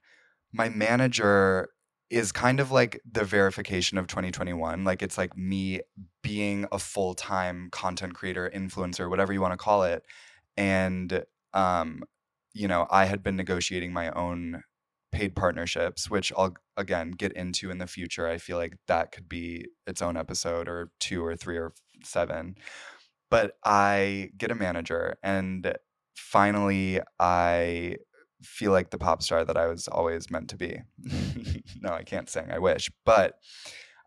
my 0.53 0.68
manager 0.68 1.68
is 2.12 2.31
kind 2.31 2.61
of 2.61 2.70
like 2.70 3.01
the 3.11 3.25
verification 3.25 3.98
of 3.98 4.07
2021 4.07 4.85
like 4.85 5.03
it's 5.03 5.18
like 5.18 5.37
me 5.37 5.81
being 6.22 6.66
a 6.70 6.79
full-time 6.79 7.68
content 7.72 8.14
creator 8.14 8.51
influencer 8.55 9.09
whatever 9.09 9.33
you 9.33 9.40
want 9.40 9.53
to 9.53 9.57
call 9.57 9.83
it 9.83 10.05
and 10.57 11.25
um, 11.55 12.03
you 12.55 12.68
know 12.68 12.87
i 12.90 13.07
had 13.07 13.22
been 13.22 13.37
negotiating 13.37 13.92
my 13.92 14.11
own 14.12 14.62
paid 15.12 15.37
partnerships, 15.37 16.11
which 16.11 16.33
I'll 16.37 16.57
again 16.77 17.12
get 17.12 17.33
into 17.35 17.70
in 17.70 17.79
the 17.79 17.87
future. 17.87 18.27
I 18.27 18.38
feel 18.38 18.57
like 18.57 18.77
that 18.88 19.12
could 19.12 19.29
be 19.29 19.66
its 19.87 20.03
own 20.03 20.16
episode 20.16 20.68
or 20.68 20.90
two 20.98 21.25
or 21.25 21.37
three 21.37 21.59
or 21.59 21.75
seven. 22.03 22.57
But 23.31 23.53
I 23.64 24.31
get 24.37 24.51
a 24.51 24.55
manager 24.55 25.16
and 25.22 25.75
finally 26.14 27.01
I 27.20 27.96
feel 28.42 28.72
like 28.72 28.90
the 28.90 28.98
pop 28.98 29.22
star 29.22 29.44
that 29.44 29.57
I 29.57 29.66
was 29.66 29.88
always 29.88 30.31
meant 30.31 30.48
to 30.50 30.57
be. 30.57 30.81
no, 31.81 31.92
I 31.92 32.02
can't 32.02 32.28
sing. 32.28 32.50
I 32.50 32.59
wish. 32.59 32.88
Mm. 32.88 32.94
But 33.05 33.38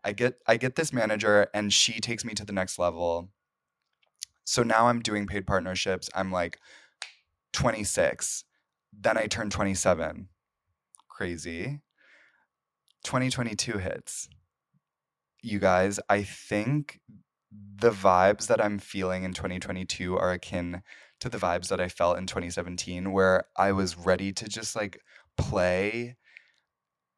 I 0.04 0.12
get 0.12 0.34
I 0.46 0.56
get 0.56 0.76
this 0.76 0.92
manager 0.92 1.48
and 1.52 1.72
she 1.72 2.00
takes 2.00 2.24
me 2.24 2.34
to 2.34 2.44
the 2.44 2.52
next 2.52 2.78
level. 2.78 3.30
So 4.44 4.62
now 4.62 4.86
I'm 4.86 5.00
doing 5.00 5.26
paid 5.26 5.46
partnerships. 5.46 6.08
I'm 6.14 6.30
like 6.30 6.58
26. 7.52 8.44
Then 8.98 9.18
I 9.18 9.26
turn 9.26 9.50
27 9.50 10.28
crazy. 11.16 11.80
2022 13.04 13.78
hits. 13.78 14.28
You 15.42 15.58
guys, 15.58 15.98
I 16.10 16.22
think 16.22 17.00
the 17.50 17.90
vibes 17.90 18.48
that 18.48 18.62
I'm 18.62 18.78
feeling 18.78 19.22
in 19.22 19.32
2022 19.32 20.16
are 20.16 20.32
akin 20.32 20.82
to 21.20 21.28
the 21.28 21.38
vibes 21.38 21.68
that 21.68 21.80
I 21.80 21.88
felt 21.88 22.18
in 22.18 22.26
2017, 22.26 23.12
where 23.12 23.44
I 23.56 23.72
was 23.72 23.96
ready 23.96 24.32
to 24.32 24.48
just 24.48 24.76
like 24.76 25.00
play, 25.36 26.16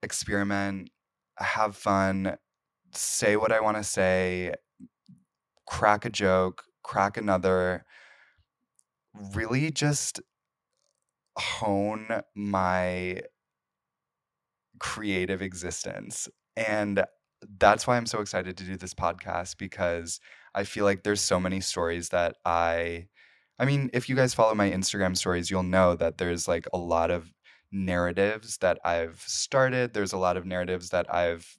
experiment, 0.02 0.90
have 1.38 1.76
fun, 1.76 2.36
say 2.92 3.36
what 3.36 3.52
I 3.52 3.60
want 3.60 3.76
to 3.76 3.84
say, 3.84 4.54
crack 5.66 6.04
a 6.04 6.10
joke, 6.10 6.64
crack 6.82 7.16
another, 7.16 7.84
really 9.34 9.70
just 9.70 10.20
hone 11.36 12.22
my 12.34 13.20
creative 14.78 15.42
existence. 15.42 16.28
And 16.56 17.04
that's 17.58 17.86
why 17.86 17.96
I'm 17.96 18.06
so 18.06 18.20
excited 18.20 18.56
to 18.56 18.64
do 18.64 18.76
this 18.76 18.94
podcast 18.94 19.58
because 19.58 20.20
I 20.54 20.64
feel 20.64 20.84
like 20.84 21.02
there's 21.02 21.20
so 21.20 21.38
many 21.38 21.60
stories 21.60 22.08
that 22.08 22.36
I 22.44 23.06
I 23.58 23.64
mean, 23.64 23.90
if 23.92 24.08
you 24.08 24.14
guys 24.16 24.34
follow 24.34 24.54
my 24.54 24.70
Instagram 24.70 25.16
stories, 25.16 25.50
you'll 25.50 25.62
know 25.62 25.94
that 25.96 26.18
there's 26.18 26.46
like 26.46 26.66
a 26.72 26.78
lot 26.78 27.10
of 27.10 27.32
narratives 27.72 28.58
that 28.58 28.78
I've 28.84 29.20
started. 29.26 29.92
There's 29.94 30.12
a 30.12 30.18
lot 30.18 30.36
of 30.36 30.46
narratives 30.46 30.90
that 30.90 31.12
I've 31.12 31.58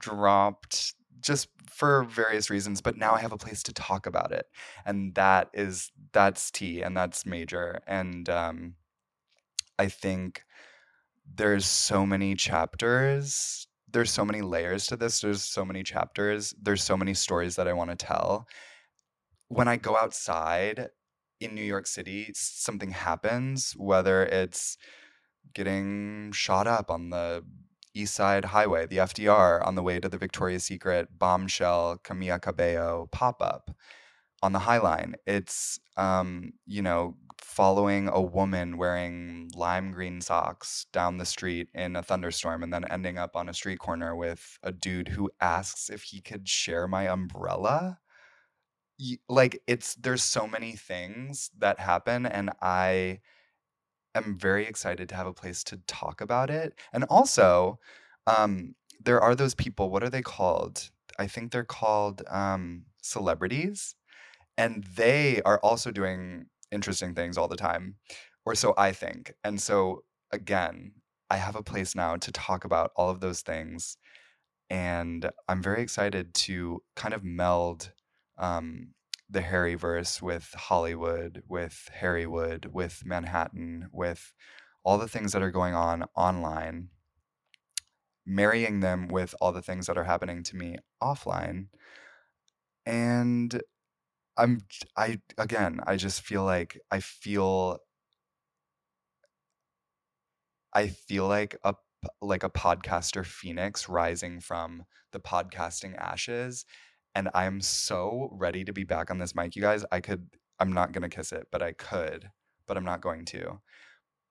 dropped 0.00 0.94
just 1.20 1.48
for 1.70 2.04
various 2.04 2.50
reasons, 2.50 2.80
but 2.80 2.96
now 2.96 3.12
I 3.14 3.20
have 3.20 3.32
a 3.32 3.38
place 3.38 3.62
to 3.64 3.72
talk 3.72 4.06
about 4.06 4.32
it. 4.32 4.46
And 4.84 5.14
that 5.14 5.50
is 5.52 5.90
that's 6.12 6.50
tea 6.50 6.82
and 6.82 6.96
that's 6.96 7.26
major. 7.26 7.80
And 7.86 8.28
um 8.28 8.74
I 9.78 9.88
think 9.88 10.44
there's 11.34 11.66
so 11.66 12.06
many 12.06 12.34
chapters 12.34 13.66
there's 13.92 14.10
so 14.10 14.24
many 14.24 14.42
layers 14.42 14.86
to 14.86 14.96
this 14.96 15.20
there's 15.20 15.42
so 15.42 15.64
many 15.64 15.82
chapters 15.82 16.54
there's 16.62 16.82
so 16.82 16.96
many 16.96 17.14
stories 17.14 17.56
that 17.56 17.68
i 17.68 17.72
want 17.72 17.90
to 17.90 17.96
tell 17.96 18.46
when 19.48 19.68
i 19.68 19.76
go 19.76 19.96
outside 19.96 20.88
in 21.40 21.54
new 21.54 21.62
york 21.62 21.86
city 21.86 22.30
something 22.34 22.90
happens 22.90 23.72
whether 23.76 24.24
it's 24.24 24.76
getting 25.54 26.32
shot 26.32 26.66
up 26.66 26.90
on 26.90 27.10
the 27.10 27.44
east 27.94 28.14
side 28.14 28.46
highway 28.46 28.86
the 28.86 28.98
fdr 28.98 29.66
on 29.66 29.74
the 29.74 29.82
way 29.82 29.98
to 29.98 30.08
the 30.08 30.18
victoria's 30.18 30.64
secret 30.64 31.08
bombshell 31.18 31.98
camila 32.04 32.40
cabello 32.40 33.08
pop-up 33.12 33.70
on 34.42 34.52
the 34.52 34.58
High 34.60 34.78
Line. 34.78 35.14
It's 35.26 35.80
um, 35.96 36.52
you 36.66 36.82
know, 36.82 37.16
following 37.38 38.08
a 38.08 38.20
woman 38.20 38.76
wearing 38.76 39.50
lime 39.54 39.92
green 39.92 40.20
socks 40.20 40.86
down 40.92 41.18
the 41.18 41.24
street 41.24 41.68
in 41.74 41.96
a 41.96 42.02
thunderstorm 42.02 42.62
and 42.62 42.72
then 42.72 42.84
ending 42.90 43.18
up 43.18 43.34
on 43.34 43.48
a 43.48 43.54
street 43.54 43.78
corner 43.78 44.14
with 44.14 44.58
a 44.62 44.72
dude 44.72 45.08
who 45.08 45.30
asks 45.40 45.90
if 45.90 46.02
he 46.02 46.20
could 46.20 46.48
share 46.48 46.86
my 46.86 47.08
umbrella. 47.08 47.98
Like 49.28 49.62
it's 49.66 49.94
there's 49.96 50.22
so 50.24 50.46
many 50.46 50.72
things 50.72 51.50
that 51.58 51.78
happen 51.80 52.24
and 52.26 52.50
I 52.62 53.20
am 54.14 54.38
very 54.38 54.66
excited 54.66 55.08
to 55.10 55.16
have 55.16 55.26
a 55.26 55.32
place 55.34 55.64
to 55.64 55.78
talk 55.86 56.20
about 56.20 56.50
it. 56.50 56.78
And 56.92 57.04
also, 57.04 57.78
um, 58.26 58.74
there 59.04 59.20
are 59.20 59.34
those 59.34 59.54
people, 59.54 59.90
what 59.90 60.02
are 60.02 60.10
they 60.10 60.22
called? 60.22 60.90
I 61.18 61.26
think 61.28 61.52
they're 61.52 61.64
called 61.64 62.22
um, 62.30 62.84
celebrities 63.02 63.94
and 64.58 64.84
they 64.96 65.42
are 65.44 65.58
also 65.60 65.90
doing 65.90 66.46
interesting 66.72 67.14
things 67.14 67.38
all 67.38 67.48
the 67.48 67.56
time 67.56 67.96
or 68.46 68.54
so 68.54 68.74
i 68.78 68.92
think 68.92 69.32
and 69.44 69.60
so 69.60 70.02
again 70.32 70.92
i 71.30 71.36
have 71.36 71.56
a 71.56 71.62
place 71.62 71.94
now 71.94 72.16
to 72.16 72.32
talk 72.32 72.64
about 72.64 72.90
all 72.96 73.10
of 73.10 73.20
those 73.20 73.42
things 73.42 73.96
and 74.70 75.30
i'm 75.48 75.62
very 75.62 75.82
excited 75.82 76.32
to 76.34 76.82
kind 76.96 77.14
of 77.14 77.22
meld 77.24 77.92
um, 78.38 78.88
the 79.28 79.40
harry 79.40 79.74
verse 79.74 80.22
with 80.22 80.54
hollywood 80.56 81.42
with 81.48 81.88
harrywood 82.00 82.66
with 82.66 83.02
manhattan 83.04 83.88
with 83.92 84.32
all 84.84 84.98
the 84.98 85.08
things 85.08 85.32
that 85.32 85.42
are 85.42 85.50
going 85.50 85.74
on 85.74 86.04
online 86.16 86.88
marrying 88.26 88.80
them 88.80 89.08
with 89.08 89.34
all 89.40 89.52
the 89.52 89.62
things 89.62 89.86
that 89.86 89.96
are 89.96 90.04
happening 90.04 90.42
to 90.42 90.56
me 90.56 90.76
offline. 91.02 91.68
And 92.84 93.60
I'm 94.36 94.62
I 94.96 95.20
again, 95.38 95.80
I 95.86 95.96
just 95.96 96.22
feel 96.22 96.44
like 96.44 96.80
I 96.90 97.00
feel 97.00 97.78
I 100.72 100.88
feel 100.88 101.26
like 101.26 101.56
a 101.64 101.74
like 102.20 102.42
a 102.44 102.50
podcaster 102.50 103.24
phoenix 103.24 103.88
rising 103.88 104.40
from 104.40 104.84
the 105.12 105.20
podcasting 105.20 105.96
ashes 105.96 106.64
and 107.16 107.30
I'm 107.32 107.62
so 107.62 108.28
ready 108.30 108.62
to 108.62 108.74
be 108.74 108.84
back 108.84 109.10
on 109.10 109.18
this 109.18 109.34
mic 109.34 109.56
you 109.56 109.62
guys. 109.62 109.84
I 109.90 110.00
could 110.00 110.28
I'm 110.60 110.72
not 110.72 110.92
going 110.92 111.02
to 111.02 111.14
kiss 111.14 111.32
it, 111.32 111.48
but 111.50 111.62
I 111.62 111.72
could, 111.72 112.30
but 112.66 112.76
I'm 112.76 112.84
not 112.84 113.00
going 113.00 113.24
to. 113.26 113.60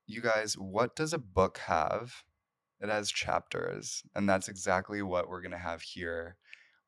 You 0.07 0.21
guys, 0.21 0.53
what 0.53 0.95
does 0.95 1.11
a 1.11 1.17
book 1.17 1.57
have? 1.65 2.23
It 2.79 2.89
has 2.89 3.11
chapters, 3.11 4.03
and 4.15 4.29
that's 4.29 4.47
exactly 4.47 5.01
what 5.01 5.29
we're 5.29 5.41
going 5.41 5.51
to 5.51 5.57
have 5.57 5.81
here. 5.81 6.37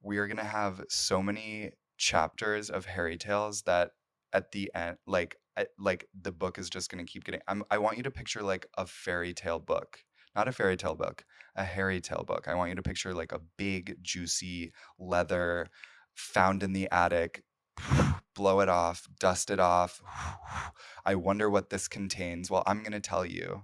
We 0.01 0.19
are 0.19 0.27
going 0.27 0.37
to 0.37 0.43
have 0.43 0.83
so 0.89 1.23
many 1.23 1.71
chapters 1.97 2.69
of 2.69 2.85
Harry 2.85 3.17
Tales 3.17 3.63
that 3.63 3.91
at 4.33 4.51
the 4.51 4.71
end, 4.75 4.97
like 5.07 5.37
eh, 5.55 5.65
like 5.79 6.07
the 6.19 6.31
book 6.31 6.59
is 6.59 6.69
just 6.69 6.91
going 6.91 7.03
to 7.03 7.11
keep 7.11 7.23
getting. 7.23 7.41
I'm, 7.47 7.63
I 7.71 7.79
want 7.79 7.97
you 7.97 8.03
to 8.03 8.11
picture 8.11 8.43
like 8.43 8.67
a 8.77 8.85
fairy 8.85 9.33
tale 9.33 9.59
book, 9.59 10.03
not 10.35 10.47
a 10.47 10.51
fairy 10.51 10.77
tale 10.77 10.95
book, 10.95 11.25
a 11.57 11.63
Harry 11.63 11.99
Tale 11.99 12.23
book. 12.25 12.47
I 12.47 12.53
want 12.53 12.69
you 12.69 12.75
to 12.75 12.83
picture 12.83 13.13
like 13.13 13.31
a 13.31 13.41
big, 13.57 13.97
juicy 14.01 14.71
leather 14.99 15.67
found 16.15 16.63
in 16.63 16.73
the 16.73 16.87
attic. 16.91 17.43
Blow 18.35 18.59
it 18.59 18.69
off, 18.69 19.07
dust 19.19 19.49
it 19.49 19.59
off. 19.59 20.01
I 21.05 21.15
wonder 21.15 21.49
what 21.49 21.69
this 21.69 21.87
contains. 21.87 22.51
Well, 22.51 22.63
I'm 22.67 22.79
going 22.83 22.91
to 22.91 22.99
tell 22.99 23.25
you 23.25 23.63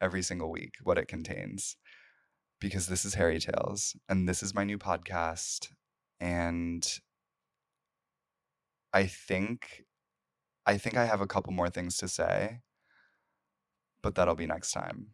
every 0.00 0.22
single 0.22 0.50
week 0.50 0.74
what 0.82 0.98
it 0.98 1.08
contains 1.08 1.76
because 2.60 2.86
this 2.86 3.04
is 3.04 3.14
Harry 3.14 3.40
Tales 3.40 3.96
and 4.08 4.28
this 4.28 4.42
is 4.42 4.54
my 4.54 4.64
new 4.64 4.78
podcast. 4.78 5.68
And 6.20 6.86
I 8.92 9.06
think 9.06 9.84
I 10.64 10.78
think 10.78 10.96
I 10.96 11.04
have 11.04 11.20
a 11.20 11.26
couple 11.26 11.52
more 11.52 11.70
things 11.70 11.96
to 11.98 12.08
say, 12.08 12.60
but 14.02 14.14
that'll 14.14 14.34
be 14.34 14.46
next 14.46 14.72
time. 14.72 15.08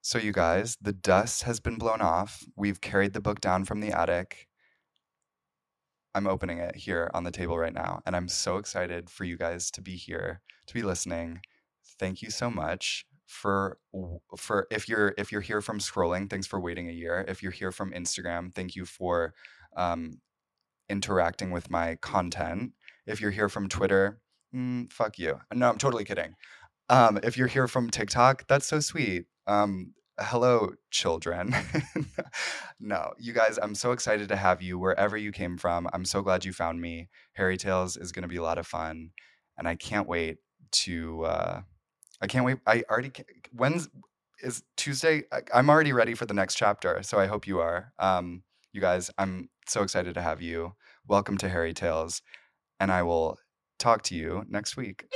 So 0.00 0.18
you 0.18 0.32
guys, 0.32 0.76
the 0.80 0.92
dust 0.92 1.42
has 1.42 1.60
been 1.60 1.76
blown 1.76 2.00
off. 2.00 2.44
We've 2.56 2.80
carried 2.80 3.12
the 3.12 3.20
book 3.20 3.40
down 3.40 3.64
from 3.64 3.80
the 3.80 3.92
attic. 3.92 4.46
I'm 6.14 6.26
opening 6.26 6.58
it 6.58 6.76
here 6.76 7.10
on 7.14 7.24
the 7.24 7.30
table 7.30 7.58
right 7.58 7.74
now, 7.74 8.00
and 8.06 8.16
I'm 8.16 8.28
so 8.28 8.56
excited 8.56 9.10
for 9.10 9.24
you 9.24 9.36
guys 9.36 9.70
to 9.72 9.82
be 9.82 9.96
here, 9.96 10.40
to 10.66 10.74
be 10.74 10.82
listening. 10.82 11.40
Thank 11.98 12.22
you 12.22 12.30
so 12.30 12.50
much 12.50 13.04
for 13.26 13.78
for 14.36 14.66
if 14.70 14.88
you're 14.88 15.14
if 15.18 15.30
you're 15.30 15.42
here 15.42 15.60
from 15.60 15.78
scrolling, 15.78 16.30
thanks 16.30 16.46
for 16.46 16.58
waiting 16.58 16.88
a 16.88 16.92
year. 16.92 17.24
If 17.28 17.42
you're 17.42 17.52
here 17.52 17.70
from 17.70 17.92
Instagram, 17.92 18.52
thank 18.52 18.74
you 18.74 18.84
for 18.86 19.34
um, 19.76 20.20
interacting 20.88 21.50
with 21.50 21.70
my 21.70 21.96
content. 21.96 22.72
If 23.06 23.20
you're 23.20 23.30
here 23.30 23.48
from 23.48 23.68
Twitter, 23.68 24.20
mm, 24.54 24.90
fuck 24.90 25.18
you. 25.18 25.40
No, 25.54 25.68
I'm 25.68 25.78
totally 25.78 26.04
kidding. 26.04 26.34
Um, 26.88 27.20
if 27.22 27.36
you're 27.36 27.48
here 27.48 27.68
from 27.68 27.90
TikTok, 27.90 28.46
that's 28.48 28.66
so 28.66 28.80
sweet. 28.80 29.26
Um, 29.48 29.94
hello, 30.20 30.74
children. 30.90 31.54
no, 32.80 33.12
you 33.18 33.32
guys, 33.32 33.58
I'm 33.60 33.74
so 33.74 33.90
excited 33.90 34.28
to 34.28 34.36
have 34.36 34.62
you 34.62 34.78
wherever 34.78 35.16
you 35.16 35.32
came 35.32 35.58
from. 35.58 35.88
I'm 35.92 36.04
so 36.04 36.22
glad 36.22 36.44
you 36.44 36.52
found 36.52 36.80
me. 36.80 37.08
Harry 37.32 37.56
Tales 37.56 37.96
is 37.96 38.12
going 38.12 38.22
to 38.22 38.28
be 38.28 38.36
a 38.36 38.42
lot 38.42 38.58
of 38.58 38.66
fun, 38.66 39.10
and 39.56 39.66
I 39.66 39.74
can't 39.74 40.06
wait 40.06 40.36
to. 40.70 41.24
Uh, 41.24 41.60
I 42.20 42.26
can't 42.26 42.44
wait. 42.44 42.58
I 42.66 42.84
already. 42.90 43.10
When's 43.52 43.88
is 44.40 44.62
Tuesday? 44.76 45.24
I'm 45.52 45.68
already 45.68 45.92
ready 45.92 46.14
for 46.14 46.26
the 46.26 46.34
next 46.34 46.54
chapter, 46.54 47.02
so 47.02 47.18
I 47.18 47.26
hope 47.26 47.46
you 47.48 47.58
are. 47.58 47.92
Um, 47.98 48.44
you 48.72 48.80
guys, 48.80 49.10
I'm 49.18 49.48
so 49.66 49.82
excited 49.82 50.14
to 50.14 50.22
have 50.22 50.40
you. 50.40 50.74
Welcome 51.08 51.38
to 51.38 51.48
Harry 51.48 51.72
Tales 51.72 52.22
and 52.80 52.92
I 52.92 53.02
will 53.02 53.38
talk 53.78 54.02
to 54.04 54.14
you 54.14 54.44
next 54.48 54.76
week. 54.76 55.06